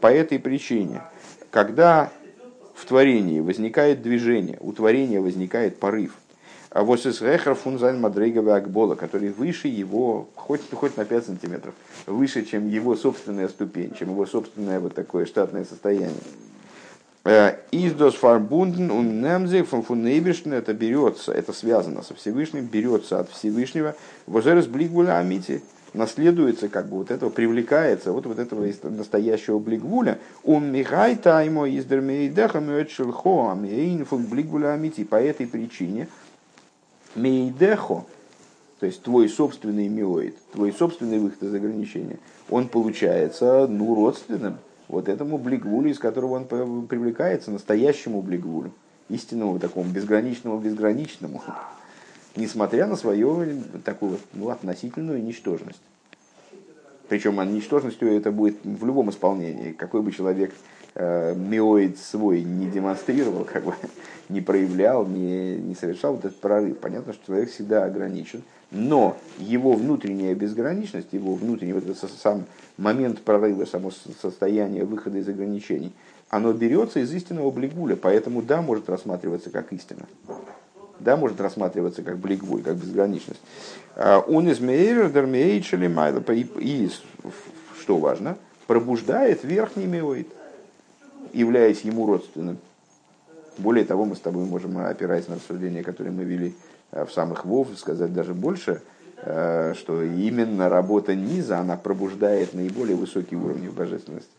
[0.01, 1.03] По этой причине,
[1.51, 2.11] когда
[2.75, 6.15] в творении возникает движение, у творения возникает порыв–
[6.71, 11.75] а вот из Рехар Фунзайн Мадрейгова Акбола, который выше его, хоть, хоть на 5 сантиметров,
[12.07, 16.13] выше, чем его собственная ступень, чем его собственное вот такое штатное состояние.
[17.25, 23.95] Э, Издос фарбунден und немзик фун это берется, это связано со Всевышним, берется от Всевышнего.
[24.27, 25.63] Возерес блигвуля амити,
[25.95, 30.19] наследуется, как бы вот этого, привлекается, вот, вот этого настоящего блигвуля.
[30.45, 35.05] Он михай таймо издермейдеха мюэчелхо амейн фун блигвуля амити.
[35.05, 36.09] По этой причине,
[37.15, 38.05] мейдехо,
[38.81, 42.19] то есть твой собственный миоид, твой собственный выход из ограничения,
[42.49, 48.73] он получается ну, родственным вот этому блигвулю, из которого он привлекается, настоящему блигвулю,
[49.09, 51.43] истинному такому безграничному безграничному,
[52.37, 53.45] несмотря на свою
[53.85, 55.81] такую ну, относительную ничтожность.
[57.09, 59.73] Причем ничтожностью это будет в любом исполнении.
[59.73, 60.53] Какой бы человек
[60.99, 63.75] миоид свой не демонстрировал, как бы
[64.29, 66.79] не проявлял, не, не совершал вот этот прорыв.
[66.79, 72.45] Понятно, что человек всегда ограничен, но его внутренняя безграничность, его внутренний вот этот сам
[72.77, 75.93] момент прорыва, само состояние выхода из ограничений,
[76.29, 80.07] оно берется из истинного блигуля, поэтому да, может рассматриваться как истина.
[81.01, 83.41] Да, может рассматриваться как блигвуль, как безграничность.
[83.95, 86.23] А, он из майла,
[86.59, 86.91] и,
[87.81, 90.29] что важно, пробуждает верхний миоид,
[91.33, 92.59] являясь ему родственным.
[93.59, 96.55] Более того, мы с тобой можем, опираясь на рассуждения, которые мы вели
[96.93, 98.83] э, в самых Вов, сказать даже больше,
[99.21, 104.31] что именно работа низа, она пробуждает наиболее высокие уровни божественности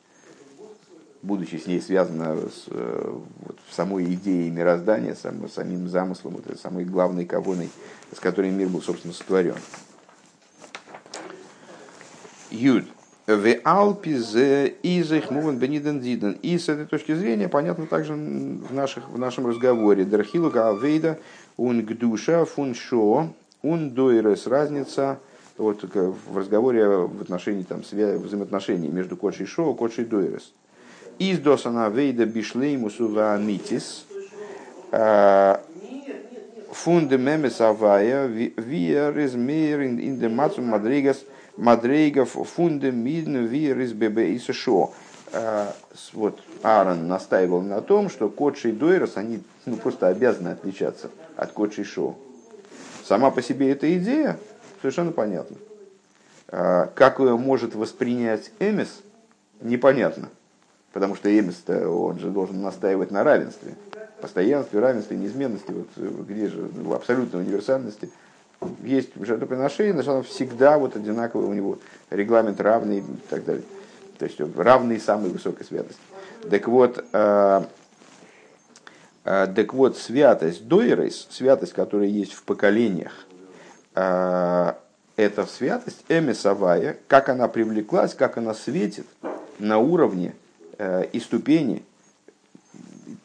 [1.21, 7.25] будучи с ней связана с вот, самой идеей мироздания, сам, самим замыслом, вот, самой главной
[7.25, 7.69] кавоной,
[8.15, 9.56] с которой мир был, собственно, сотворен.
[12.52, 12.86] Юд.
[13.30, 16.39] В Алпизе изых муван бениден диден.
[16.42, 20.04] И с этой точки зрения понятно также в, наших, в нашем разговоре.
[20.04, 21.20] Дархилука Алвейда
[21.56, 23.30] ун гдуша фун шо
[23.62, 24.48] ун дойрес.
[24.48, 25.20] Разница
[25.60, 30.52] вот, в разговоре в отношении там, взаимоотношений между кодшей шо и кодшей дойрес.
[31.20, 34.08] Из досана вейда бишлеймусу ваамитис.
[36.72, 41.24] Фунде мемес авая виа резмер ин де мадригас
[41.60, 44.91] мадрейгов фунде мидн виа резбебе и шо.
[46.13, 51.52] Вот Аарон настаивал на том, что Кодши и Дойрос, они ну, просто обязаны отличаться от
[51.52, 52.15] Кодши и Шо.
[53.06, 54.39] Сама по себе эта идея
[54.82, 55.58] совершенно понятна.
[56.48, 59.02] Как ее может воспринять Эмис,
[59.62, 60.30] непонятно.
[60.93, 63.76] Потому что Эмис, он же должен настаивать на равенстве.
[64.22, 65.72] Постоянстве, равенстве, неизменности.
[65.72, 68.10] Вот где же в абсолютной универсальности.
[68.84, 71.80] Есть жертвоприношение, значит, оно всегда вот одинаковое у него.
[72.10, 73.63] Регламент равный и так далее.
[74.17, 76.02] То есть равный самой высокой святости.
[76.50, 77.62] Так вот, э,
[79.24, 83.13] э, так вот святость Дойрейс, святость, которая есть в поколениях,
[83.95, 84.74] э,
[85.15, 89.08] это святость Эмисавая, как она привлеклась, как она светит
[89.60, 90.34] на уровне
[90.80, 91.84] Э, и ступени,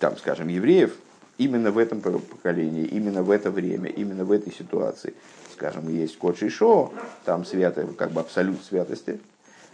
[0.00, 0.96] там, скажем, евреев
[1.38, 5.14] именно в этом поколении, именно в это время, именно в этой ситуации.
[5.52, 6.92] Скажем, есть код Шишо,
[7.24, 9.20] там свято, как бы абсолют святости,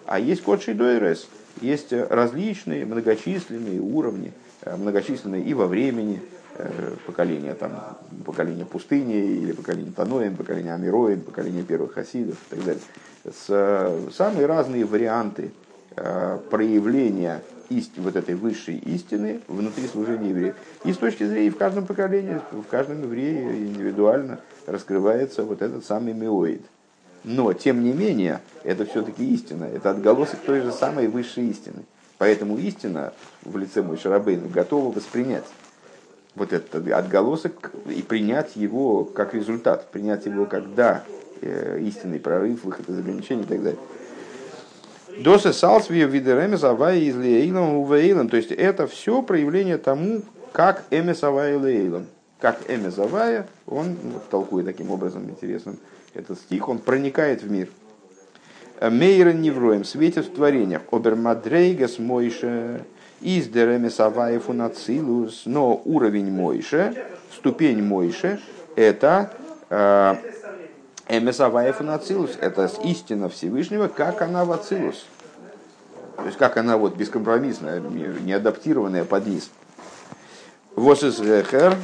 [0.06, 1.28] а есть код Шидойрес,
[1.60, 6.20] есть различные многочисленные уровни, э, многочисленные и во времени,
[6.56, 12.64] э, поколения, там, поколения пустыни, или поколения Таноем, поколения Амироем, поколения первых хасидов и так
[12.64, 12.82] далее.
[13.24, 15.52] С, самые разные варианты
[16.50, 20.54] проявления ист, вот этой высшей истины внутри служения евреев.
[20.84, 26.12] И с точки зрения в каждом поколении, в каждом еврее индивидуально раскрывается вот этот самый
[26.12, 26.62] миоид.
[27.24, 31.84] Но, тем не менее, это все-таки истина, это отголосок той же самой высшей истины.
[32.18, 35.46] Поэтому истина в лице Мой Шарабейна готова воспринять
[36.34, 41.04] вот этот отголосок и принять его как результат, принять его как да,
[41.40, 43.80] э, истинный прорыв, выход из ограничений и так далее.
[45.22, 48.28] Досы салсвия видеремес авая из лейлом увейлом.
[48.28, 52.06] То есть это все проявление тому, как эмес авая лейлом.
[52.38, 55.78] Как эмес авая, он вот, толкует таким образом интересным
[56.14, 57.68] этот стих, он проникает в мир.
[58.80, 60.82] Мейрен невроем, светит в творениях.
[60.90, 62.84] Обермадрейгас мойше,
[63.20, 65.42] из деремес авая фунацилус.
[65.44, 66.94] Но уровень мойше,
[67.36, 68.40] ступень мойше,
[68.74, 69.32] это
[69.68, 70.14] э,
[71.10, 75.06] Эмесаваев и Нацилус– это истина Всевышнего, как она в Ацилус.
[76.16, 79.50] То есть, как она вот бескомпромиссная, не адаптированная под низ.
[80.76, 81.74] Восизрехер,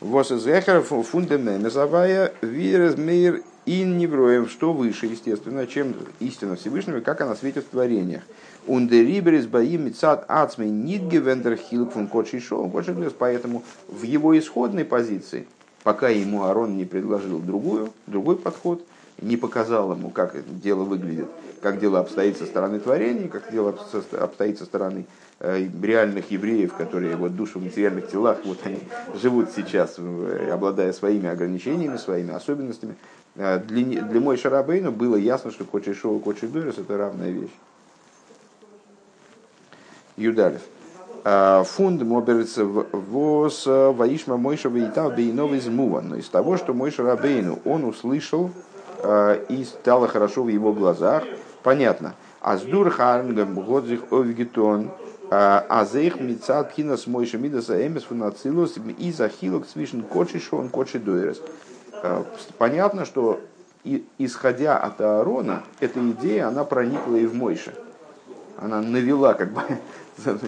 [0.00, 7.34] Восизрехер фундамент Эмесавая вирез мир ин невроем, что выше, естественно, чем истина Всевышнего, как она
[7.34, 8.24] светит в творениях.
[8.66, 12.70] Ундериберис баим мицат ацмей нидге вендер хилк фун кочишо,
[13.18, 15.48] поэтому в его исходной позиции–
[15.82, 18.84] пока ему Арон не предложил другую, другой подход,
[19.20, 21.28] не показал ему, как дело выглядит,
[21.60, 23.74] как дело обстоит со стороны творения, как дело
[24.12, 25.06] обстоит со стороны
[25.40, 28.78] э, реальных евреев, которые вот души в материальных телах, вот они
[29.20, 32.94] живут сейчас, э, обладая своими ограничениями, своими особенностями.
[33.34, 37.54] Э, для, для мой Шарабейну было ясно, что Кочи Шоу Кочи Дорис это равная вещь.
[40.16, 40.62] Юдалев.
[41.30, 46.00] А, фунд моберется воз ваишма Мойша Вейтав Бейнов из Мува.
[46.00, 48.50] Но из того, что Мойша Рабейну он услышал
[49.02, 51.24] а, и стало хорошо в его глазах,
[51.62, 52.14] понятно.
[52.40, 54.90] Аздур Харнгам Годзих Овгитон
[55.28, 61.42] Азех Мицат Кинас Мойша Мидаса Эмес Фунацилус и Захилок Свишен Кочи Шон Кочи Дуэрес.
[62.56, 63.38] Понятно, что
[64.16, 67.74] исходя от Аарона, эта идея, она проникла и в Мойша.
[68.56, 69.62] Она навела как бы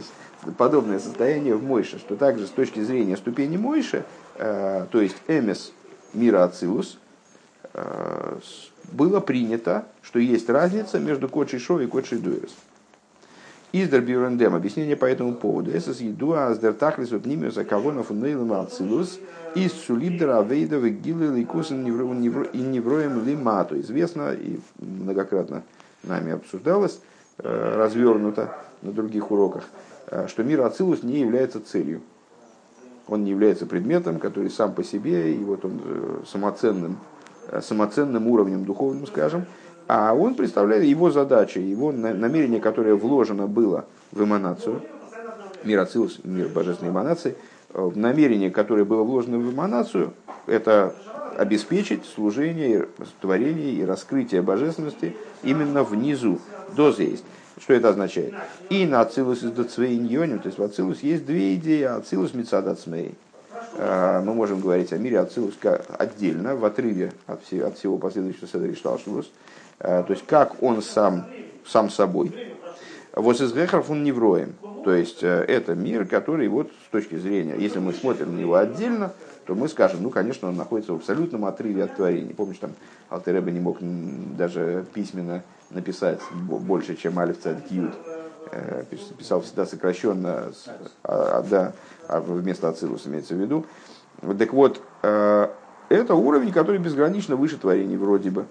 [0.57, 4.05] подобное состояние в Мойше, что также с точки зрения ступени Мойше,
[4.37, 5.73] э, то есть Эмес
[6.15, 6.99] мира Ацилус,
[7.75, 8.39] э,
[8.93, 12.55] было принято, что есть разница между Кодши Шо и Кодши Дуэрс.
[13.73, 15.71] Издер Бюрендем, объяснение по этому поводу.
[15.71, 19.21] Эсэс едуа аздертахлис упнимиус акавонов унейлом ацилус
[19.55, 23.79] из сулибдера авейда вегилы ликусен и невроем лимату.
[23.79, 25.63] Известно и многократно
[26.03, 27.01] нами обсуждалось,
[27.39, 29.65] э, развернуто на других уроках,
[30.29, 32.03] что мир Ацилус не является целью.
[33.09, 36.99] Он не является предметом, который сам по себе, и вот он э, самоценным
[37.61, 39.47] самоценным уровнем духовным, скажем,
[39.89, 44.83] а он представляет его задачи, его намерение, которое вложено было в эманацию,
[45.65, 47.37] мир Ацилус, мир божественной эманации,
[47.75, 50.13] намерение, которое было вложено в эманацию,
[50.47, 50.95] это
[51.37, 52.87] обеспечить служение,
[53.21, 56.39] творение и раскрытие божественности именно внизу,
[56.77, 57.25] доза есть.
[57.61, 58.35] Что это означает?
[58.71, 63.15] И на Ацилус из Дацвейньоним, то есть в Ацилус есть две идеи, Ацилус Мецадацмей.
[63.77, 65.55] А, мы можем говорить о мире Ацилус
[65.99, 69.31] отдельно, в отрыве от всего, от всего последующего Седри Шталшулус.
[69.79, 71.27] А, то есть как он сам,
[71.67, 72.33] сам собой.
[73.15, 74.55] Вот из Гехаров он невроем.
[74.85, 78.55] То есть э, это мир, который вот с точки зрения, если мы смотрим на него
[78.55, 79.13] отдельно,
[79.45, 82.33] то мы скажем, ну, конечно, он находится в абсолютном отрыве от творения.
[82.35, 82.71] Помнишь, там
[83.11, 87.95] Алтереба не мог даже письменно написать больше, чем Алиф Цадкиют.
[88.53, 88.85] Э,
[89.17, 90.53] писал всегда сокращенно,
[91.05, 91.73] а, да,
[92.09, 93.65] а вместо Ацилус имеется в виду.
[94.39, 95.49] Так вот, э,
[95.89, 98.47] это уровень, который безгранично выше творений вроде бы.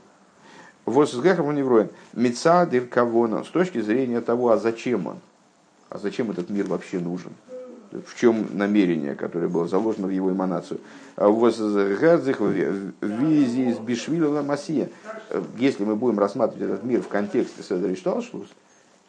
[0.86, 1.90] Вот с Гехом невроем.
[2.14, 3.44] Меца Диркавона.
[3.44, 5.20] С точки зрения того, а зачем он?
[5.90, 7.32] А зачем этот мир вообще нужен?
[7.92, 10.80] В чем намерение, которое было заложено в его эманацию.
[15.58, 18.48] Если мы будем рассматривать этот мир в контексте Седри Шталшлус,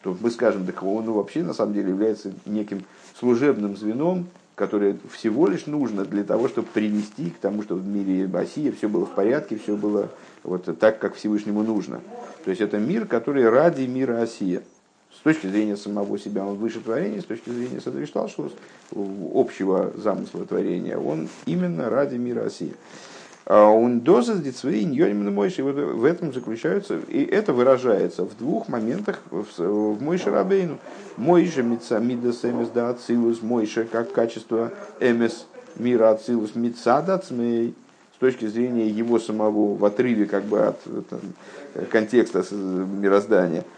[0.03, 2.85] то мы скажем, так он вообще на самом деле является неким
[3.19, 8.27] служебным звеном, которое всего лишь нужно для того, чтобы привести к тому, чтобы в мире
[8.27, 10.09] Басия все было в порядке, все было
[10.43, 12.01] вот так, как Всевышнему нужно.
[12.45, 14.63] То есть это мир, который ради мира Осия.
[15.21, 18.53] С точки зрения самого себя он выше творения, с точки зрения Садришталшус,
[19.35, 22.73] общего замысла творения, он именно ради мира Осии.
[23.45, 25.63] А он доза дицвей ньоним мойши.
[25.63, 30.79] Вот в этом заключается, и это выражается в двух моментах в Мойше Рабейну.
[31.19, 35.47] Мойше мидас эмес да ацилус, Мойше как качество эмес
[35.77, 37.75] мира ацилус мица дацмей
[38.15, 41.21] с точки зрения его самого в отрыве как бы от там,
[41.91, 43.65] контекста мироздания–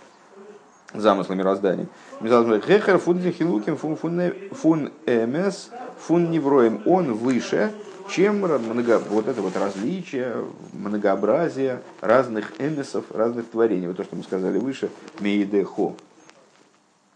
[0.94, 1.86] замысла мироздания.
[2.20, 6.82] Гехер фун хилуким фун эмес фун невроем.
[6.86, 7.72] Он выше,
[8.10, 13.86] чем много, вот это вот различие, многообразие разных эмесов, разных творений.
[13.86, 14.90] Вот то, что мы сказали выше,
[15.20, 15.94] мейдехо,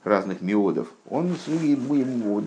[0.04, 0.88] разных миодов.
[1.10, 1.36] Он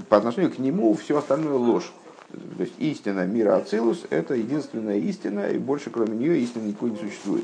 [0.09, 1.91] по отношению к нему все остальное ложь.
[2.31, 6.97] То есть истина мира Ацилус– это единственная истина, и больше кроме нее истины никакой не
[6.97, 7.43] существует.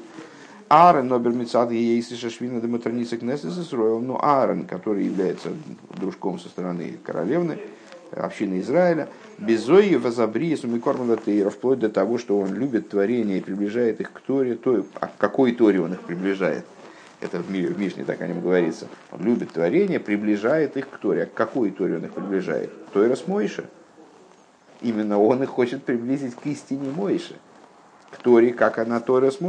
[0.68, 5.50] Аарон, Нобер Мицад, если Шашвина Дематерница Кнессес Исроил, но Аарон, который является
[5.96, 7.60] дружком со стороны королевны,
[8.12, 9.08] общины Израиля,
[9.38, 14.20] Безои Вазабрия Сумикормана Тейра, вплоть до того, что он любит творение и приближает их к
[14.22, 16.66] Торе, то, а к какой Торе он их приближает?
[17.22, 18.88] Это в, Мишне так о нем говорится.
[19.12, 21.24] Он любит творение, приближает их к Торе.
[21.24, 22.72] А к какой Торе он их приближает?
[22.94, 23.66] С Мойша.
[24.82, 27.36] Именно он их хочет приблизить к истине Мойши
[28.16, 29.40] к Торе, как она Тора с.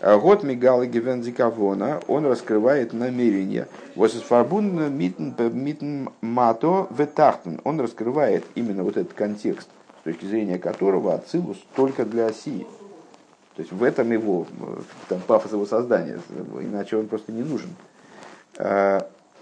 [0.00, 3.66] Год Мигала Гевензикавона, он раскрывает намерение.
[3.96, 7.60] Восфарбун митн мато ветахтен.
[7.64, 9.68] Он раскрывает именно вот этот контекст,
[10.00, 12.64] с точки зрения которого Ацилус только для Осии.
[13.56, 14.46] То есть в этом его
[15.08, 16.20] там, пафос его создания,
[16.60, 17.70] иначе он просто не нужен.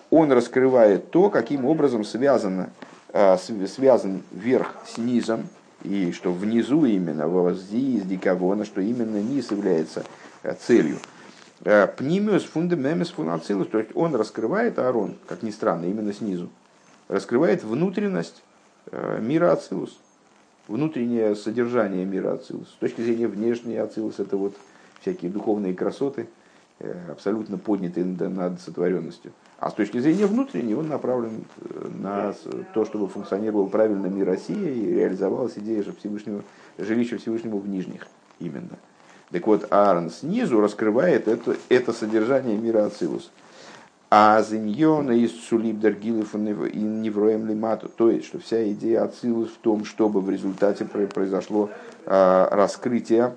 [0.09, 2.71] Он раскрывает то, каким образом связано,
[3.13, 5.49] связан верх с низом,
[5.83, 10.05] и что внизу именно, возди из диковона, что именно низ является
[10.59, 10.99] целью.
[11.65, 16.51] Э, Пнимиус фундамемис фунацилус, то есть он раскрывает Аарон, как ни странно, именно снизу,
[17.09, 18.43] раскрывает внутренность
[18.91, 19.99] э, мира Ацилус,
[20.69, 22.69] внутреннее содержание мира Ацилус.
[22.69, 24.55] С точки зрения внешней Ацилус это вот
[25.01, 26.29] всякие духовные красоты,
[27.11, 29.33] абсолютно поднятые над сотворенностью.
[29.59, 32.35] А с точки зрения внутренней он направлен э, на
[32.75, 36.43] то, чтобы функционировал правильно мир России и реализовалась идея же Всевышнего,
[36.77, 38.07] жилища Всевышнего в нижних
[38.39, 38.79] именно.
[39.31, 43.31] Так вот, Аарон снизу раскрывает это, это содержание мира Ацилус.
[44.09, 47.89] А зиньона из Сулиб Даргилов и Невроем Лимату.
[47.89, 51.71] То есть, что вся идея Ацилус в том, чтобы в результате произошло
[52.07, 53.35] а, раскрытие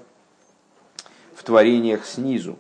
[1.34, 2.58] в творениях снизу.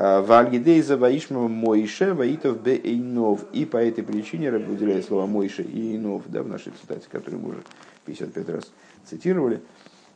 [0.00, 3.44] Вальгидей за Ваишма Мойше, Ваитов Бе Эйнов.
[3.52, 7.42] И по этой причине Рэб выделяет слова Мойше и Эйнов да, в нашей цитате, которую
[7.42, 7.62] мы уже
[8.06, 8.72] 55 раз
[9.04, 9.60] цитировали,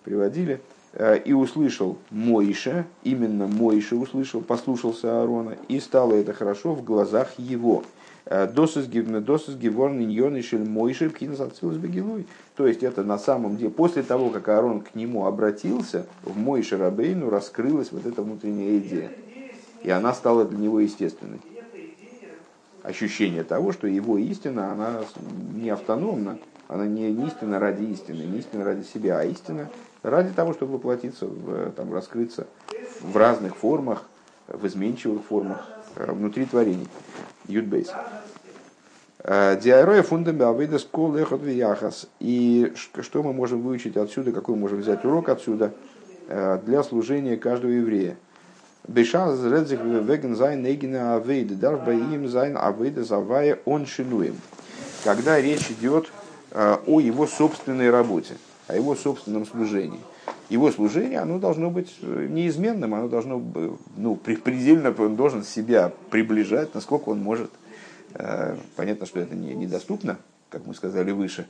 [0.03, 0.61] приводили.
[0.95, 7.39] «Э, и услышал Мойше, именно Мойше услышал, послушался Аарона, и стало это хорошо в глазах
[7.39, 7.83] его.
[8.25, 12.27] «Э, досыс геворн иньон шель Мойше пхинас отцилус бегилуй.
[12.57, 16.79] То есть это на самом деле, после того, как Аарон к нему обратился, в Мойше
[16.79, 19.11] Рабейну раскрылась вот эта внутренняя идея
[19.85, 21.41] и она стала для него естественной.
[22.83, 25.05] Ощущение того, что его истина, она
[25.55, 29.69] не автономна, Она не истина ради истины, не истина ради себя, а истина
[30.05, 32.47] ради того, чтобы воплотиться, в, там, раскрыться
[33.01, 34.05] в разных формах,
[34.47, 36.89] в изменчивых формах, э, внутри творений.
[37.49, 37.91] Юдбейс.
[39.21, 42.07] Э, די הוראה פון דעם אין עבודת כל אחד ואחת.
[42.21, 45.73] И что мы можем выучить отсюда, какой мы можем взять урок отсюда
[46.29, 48.17] э, для служения каждого еврея?
[48.87, 54.37] בשעת ס'רעדט זיך וועגן זיין אייגענע עבודה, דארף אים זיין עבודה זיין אזוי אן שינויים.
[55.03, 56.09] Когда речь идет
[56.53, 58.35] о его собственной работе,
[58.67, 60.01] о его собственном служении.
[60.49, 66.75] Его служение, оно должно быть неизменным, оно должно быть, ну, предельно, он должен себя приближать,
[66.75, 67.51] насколько он может.
[68.15, 70.19] Э, понятно, что это не, недоступно,
[70.51, 71.47] как мы сказали выше,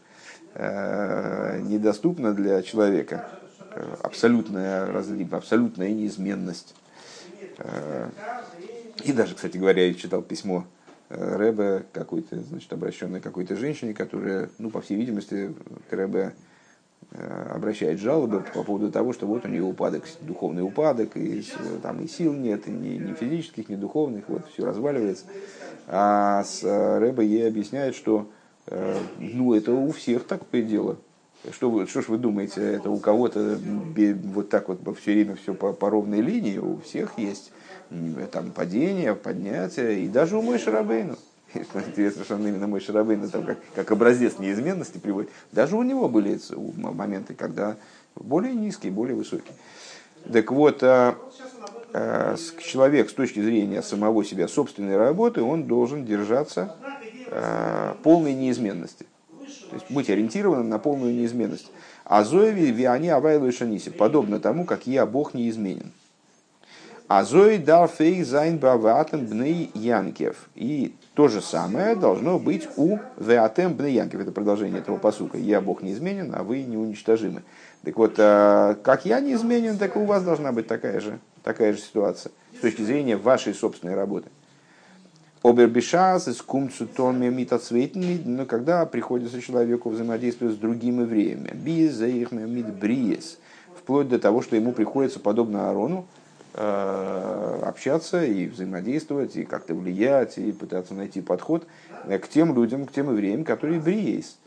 [0.55, 3.29] э, недоступно для человека.
[3.73, 6.75] Э, абсолютная разлив, абсолютная неизменность.
[9.05, 10.65] И даже, кстати говоря, я читал письмо
[11.09, 15.55] Рэбе, какой-то, значит, обращенной какой-то женщине, которая, ну, по всей видимости,
[15.89, 16.54] к Рэбе Э,
[17.15, 21.45] обращает жалобы по поводу того, что вот у нее упадок, духовный упадок, и
[21.83, 25.25] там и сил нет, и ни, ни физических, ни духовных, вот все разваливается.
[25.87, 28.29] А с э, Рэбе ей объясняет, что
[28.67, 30.97] э, ну это у всех такое дело.
[31.53, 33.59] Что, что ж вы думаете, это у кого-то
[34.25, 37.53] вот так вот все время все по, по ровной линии, у всех есть
[38.33, 41.17] там падение, поднятие, и даже у Мой Шарабейну.
[41.55, 45.31] Интересно, что он именно мой Шарабейн там как, как образец неизменности приводит.
[45.53, 46.39] Даже у него были
[46.77, 47.77] моменты, когда
[48.17, 49.55] более низкие, более высокие.
[50.33, 51.17] Так вот, а,
[51.93, 56.77] а, человек с точки зрения самого себя, собственной работы, он должен держаться
[57.31, 59.07] а, полной неизменности.
[59.71, 61.71] То есть быть ориентированным на полную неизменность.
[62.05, 65.93] אזוי ווי, ווי אני הוי׳ לא שניתי, подобно тому, как я, Бог, неизменен.
[67.07, 70.49] אזוי דארף אויך זיין ביי ואתם בני יעקב.
[70.55, 74.21] И то же самое должно быть у ואתם בני יעקב.
[74.21, 75.37] Это продолжение этого посука.
[75.37, 77.43] Я Бог неизменен, а вы неуничтожимы.
[77.85, 81.75] Так вот, а, как я неизменен, так и у вас должна быть такая же, такая
[81.75, 84.31] же ситуация с точки зрения вашей собственной работы.
[85.43, 93.39] Обербишас из кумцутоми митацвейтни, но когда приходится человеку взаимодействовать с другими евреями, без их бриес,
[93.79, 96.24] вплоть до того, что ему приходится, подобно Аарону, Э,
[96.55, 101.67] общаться и взаимодействовать, и как-то влиять, и пытаться найти подход
[102.07, 104.39] к тем людям, к тем евреям, которые бриейс,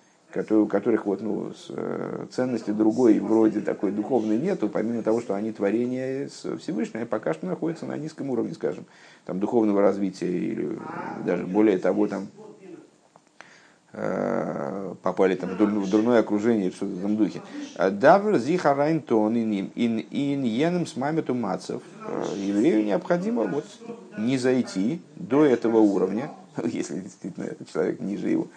[0.49, 5.51] у которых вот, ну, э, ценности другой вроде такой духовной нету, помимо того, что они
[5.51, 8.85] творения Всевышнего, пока что находятся на низком уровне, скажем,
[9.25, 10.77] там, духовного развития, или
[11.25, 12.46] даже более того, там, Э,
[15.01, 17.41] попали там в дурное окружение, что-то в этом духе.
[17.91, 21.81] Давр зихарайн тон ин ин еном с мамиту мацев.
[22.05, 23.65] Э, еврею необходимо вот
[24.17, 26.29] не зайти до этого уровня,
[26.63, 28.47] если действительно этот человек ниже его.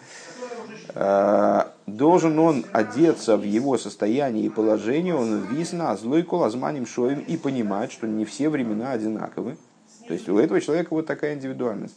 [0.95, 7.37] Э, должен он одеться в его состояние и положение, он висна, злой колазманим шоем и
[7.37, 9.57] понимать, что не все времена одинаковы.
[10.07, 11.97] То есть у этого человека вот такая индивидуальность.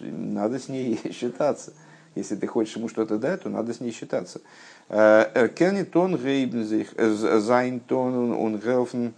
[0.00, 1.72] Надо с ней считаться.
[2.16, 4.40] Если ты хочешь ему что-то дать, то надо с ней считаться.
[4.88, 9.14] Эркенни тон зайн тон он гелфен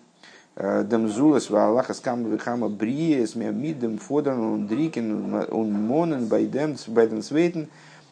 [0.56, 7.68] демзулас ва Аллаха скам вихама бриес мидем фодерн он дрикен он монен байдем байден свейтен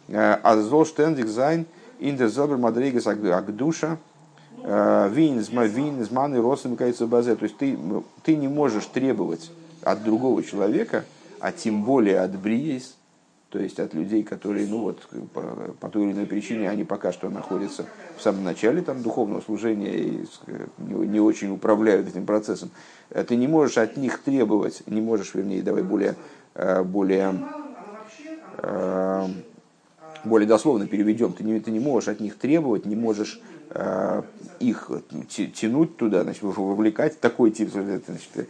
[0.09, 1.67] а зол штендик зайн
[1.99, 3.99] der selber мадригас агдуша
[4.63, 7.37] вин из вин из маны росом кается базе.
[7.37, 7.79] То есть ты,
[8.23, 9.51] ты не можешь требовать
[9.83, 11.05] от другого человека,
[11.41, 12.97] а тем более от бриес,
[13.51, 15.43] то есть от людей, которые, ну вот, по,
[15.79, 17.87] по той или иной причине, они пока что находятся
[18.17, 20.27] в самом начале там, духовного служения и
[20.79, 22.71] не, не очень управляют этим процессом.
[23.11, 26.17] Э, ты не можешь от них требовать, не можешь, вернее, давай более,
[26.55, 27.35] э, более,
[28.59, 29.27] э,
[30.25, 33.41] более дословно переведем, ты не, ты не можешь от них требовать, не можешь
[34.61, 34.91] их
[35.29, 38.49] тянуть туда, значит, вовлекать такой тип, значит,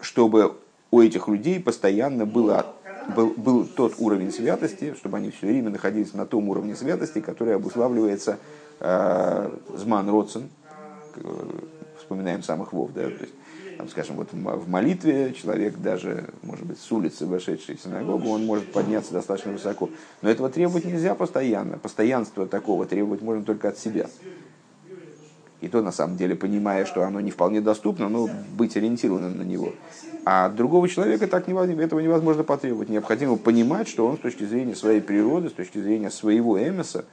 [0.00, 0.54] чтобы
[0.90, 2.66] у этих людей постоянно было
[3.14, 7.54] был, был тот уровень святости, чтобы они все время находились на том уровне святости, который
[7.54, 8.38] обуславливается
[8.80, 10.48] э, Зман Родсен,
[11.98, 13.34] вспоминаем самых вов, да, то есть,
[13.76, 18.44] там, скажем, вот в молитве человек даже, может быть, с улицы, вошедший в синагогу, он
[18.44, 19.88] может подняться достаточно высоко.
[20.20, 21.78] Но этого требовать нельзя постоянно.
[21.78, 24.08] Постоянство такого требовать можно только от себя.
[25.60, 29.42] И то, на самом деле, понимая, что оно не вполне доступно, но быть ориентированным на
[29.42, 29.72] него.
[30.24, 32.88] А от другого человека так невозможно, этого невозможно потребовать.
[32.88, 37.06] Необходимо понимать, что он с точки зрения своей природы, с точки зрения своего эмиса,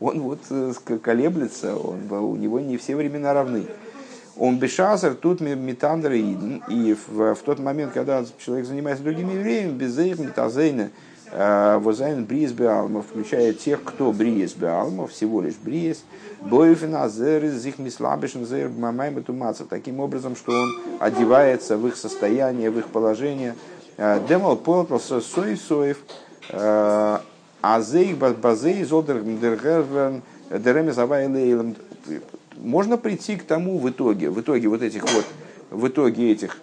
[0.00, 3.66] он вот э, колеблется, он, у него не все времена равны.
[4.36, 9.96] Он бешазер, тут метандер и в, в тот момент, когда человек занимается другими евреями, без
[9.98, 10.90] их метазейна,
[11.32, 16.04] Возайн бриес беалма, включая тех, кто бриес беалма, всего лишь бриес,
[16.42, 18.70] боевина зер из их мислабишен зер
[19.70, 23.54] таким образом, что он одевается в их состояние, в их положение.
[24.28, 25.98] Демал полтался сой соев,
[27.62, 30.20] азей базей зодер дергервен
[30.50, 31.76] деремес авайлейлем.
[32.56, 35.24] Можно прийти к тому в итоге, в итоге вот этих вот,
[35.70, 36.58] в итоге этих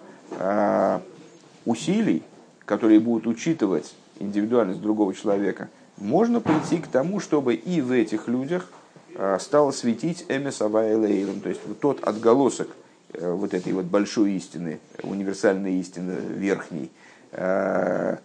[1.64, 2.22] усилий,
[2.64, 8.68] которые будут учитывать индивидуальность другого человека, можно прийти к тому, чтобы и в этих людях
[9.16, 12.68] а, стало светить Эмес Авайлейлом, то есть вот тот отголосок
[13.12, 16.90] э, вот этой вот большой истины, универсальной истины верхней,
[17.32, 18.16] э,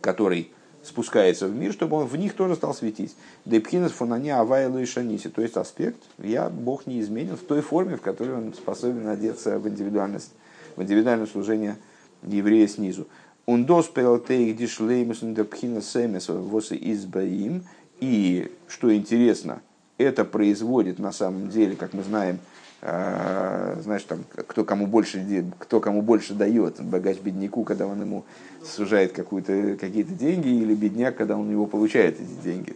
[0.00, 0.50] который
[0.82, 3.14] спускается в мир, чтобы он в них тоже стал светить.
[3.44, 5.28] Депхинес фонане авайлу и шаниси.
[5.28, 9.58] То есть аспект, я, Бог не изменен в той форме, в которой он способен одеться
[9.58, 10.32] в индивидуальность,
[10.76, 11.76] в индивидуальное служение
[12.22, 13.06] еврея снизу.
[13.46, 17.64] Он доспел тейх дишлеймус депхина семес восы избаим.
[18.00, 19.62] И, что интересно,
[19.98, 22.38] это производит на самом деле, как мы знаем,
[22.80, 25.24] знаешь, там, кто кому больше,
[25.60, 28.24] кто кому больше дает, богач бедняку, когда он ему
[28.64, 32.74] сужает какие-то деньги, или бедняк, когда он у него получает эти деньги.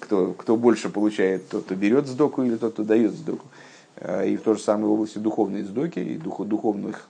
[0.00, 3.46] Кто, кто больше получает, тот, кто берет сдоку, или тот, кто дает сдоку.
[4.24, 7.08] И в той же самой области духовной сдоки и дух, духовных,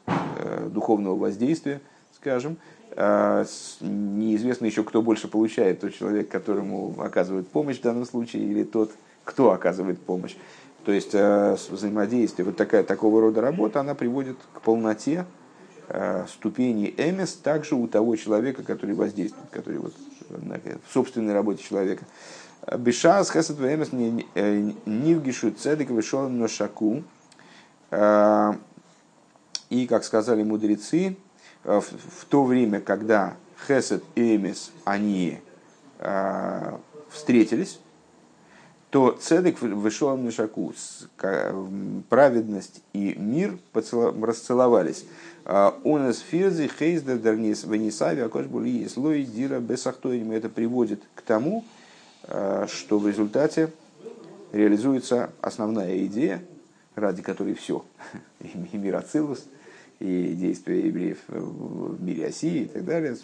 [0.70, 1.80] духовного воздействия,
[2.24, 2.56] скажем,
[2.96, 8.92] неизвестно еще, кто больше получает, тот человек, которому оказывают помощь в данном случае, или тот,
[9.24, 10.36] кто оказывает помощь.
[10.86, 15.26] То есть э, взаимодействие, вот такая, такого рода работа, она приводит к полноте
[15.88, 19.94] э, ступени эмес также у того человека, который воздействует, который вот
[20.28, 22.04] в собственной работе человека.
[22.78, 27.02] Бешас хесед эмес нивгишу цедек вышел на шаку.
[27.90, 28.52] Э,
[29.70, 31.16] и, как сказали мудрецы,
[31.64, 33.36] в то время, когда
[33.66, 35.40] хесед и эмес, они
[37.10, 37.80] встретились,
[38.90, 40.72] то цедек вышел на шаку,
[42.08, 45.04] праведность и мир расцеловались.
[45.44, 50.30] Он из фирзи хейзда дарнис венисави акош були слой дира бесахтоим.
[50.32, 51.64] Это приводит к тому,
[52.26, 53.70] а, что в результате
[54.52, 56.42] реализуется основная идея,
[56.94, 57.84] ради которой все,
[58.40, 59.44] и мир Ацилус,
[60.04, 63.16] и действия евреев в мире Осии и так далее,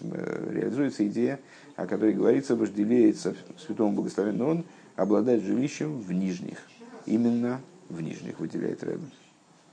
[0.50, 1.38] реализуется идея,
[1.76, 4.64] о которой говорится, вожделеется святому благословенному он,
[4.96, 6.58] обладать жилищем в нижних.
[7.04, 9.10] Именно в нижних выделяет Рэббин.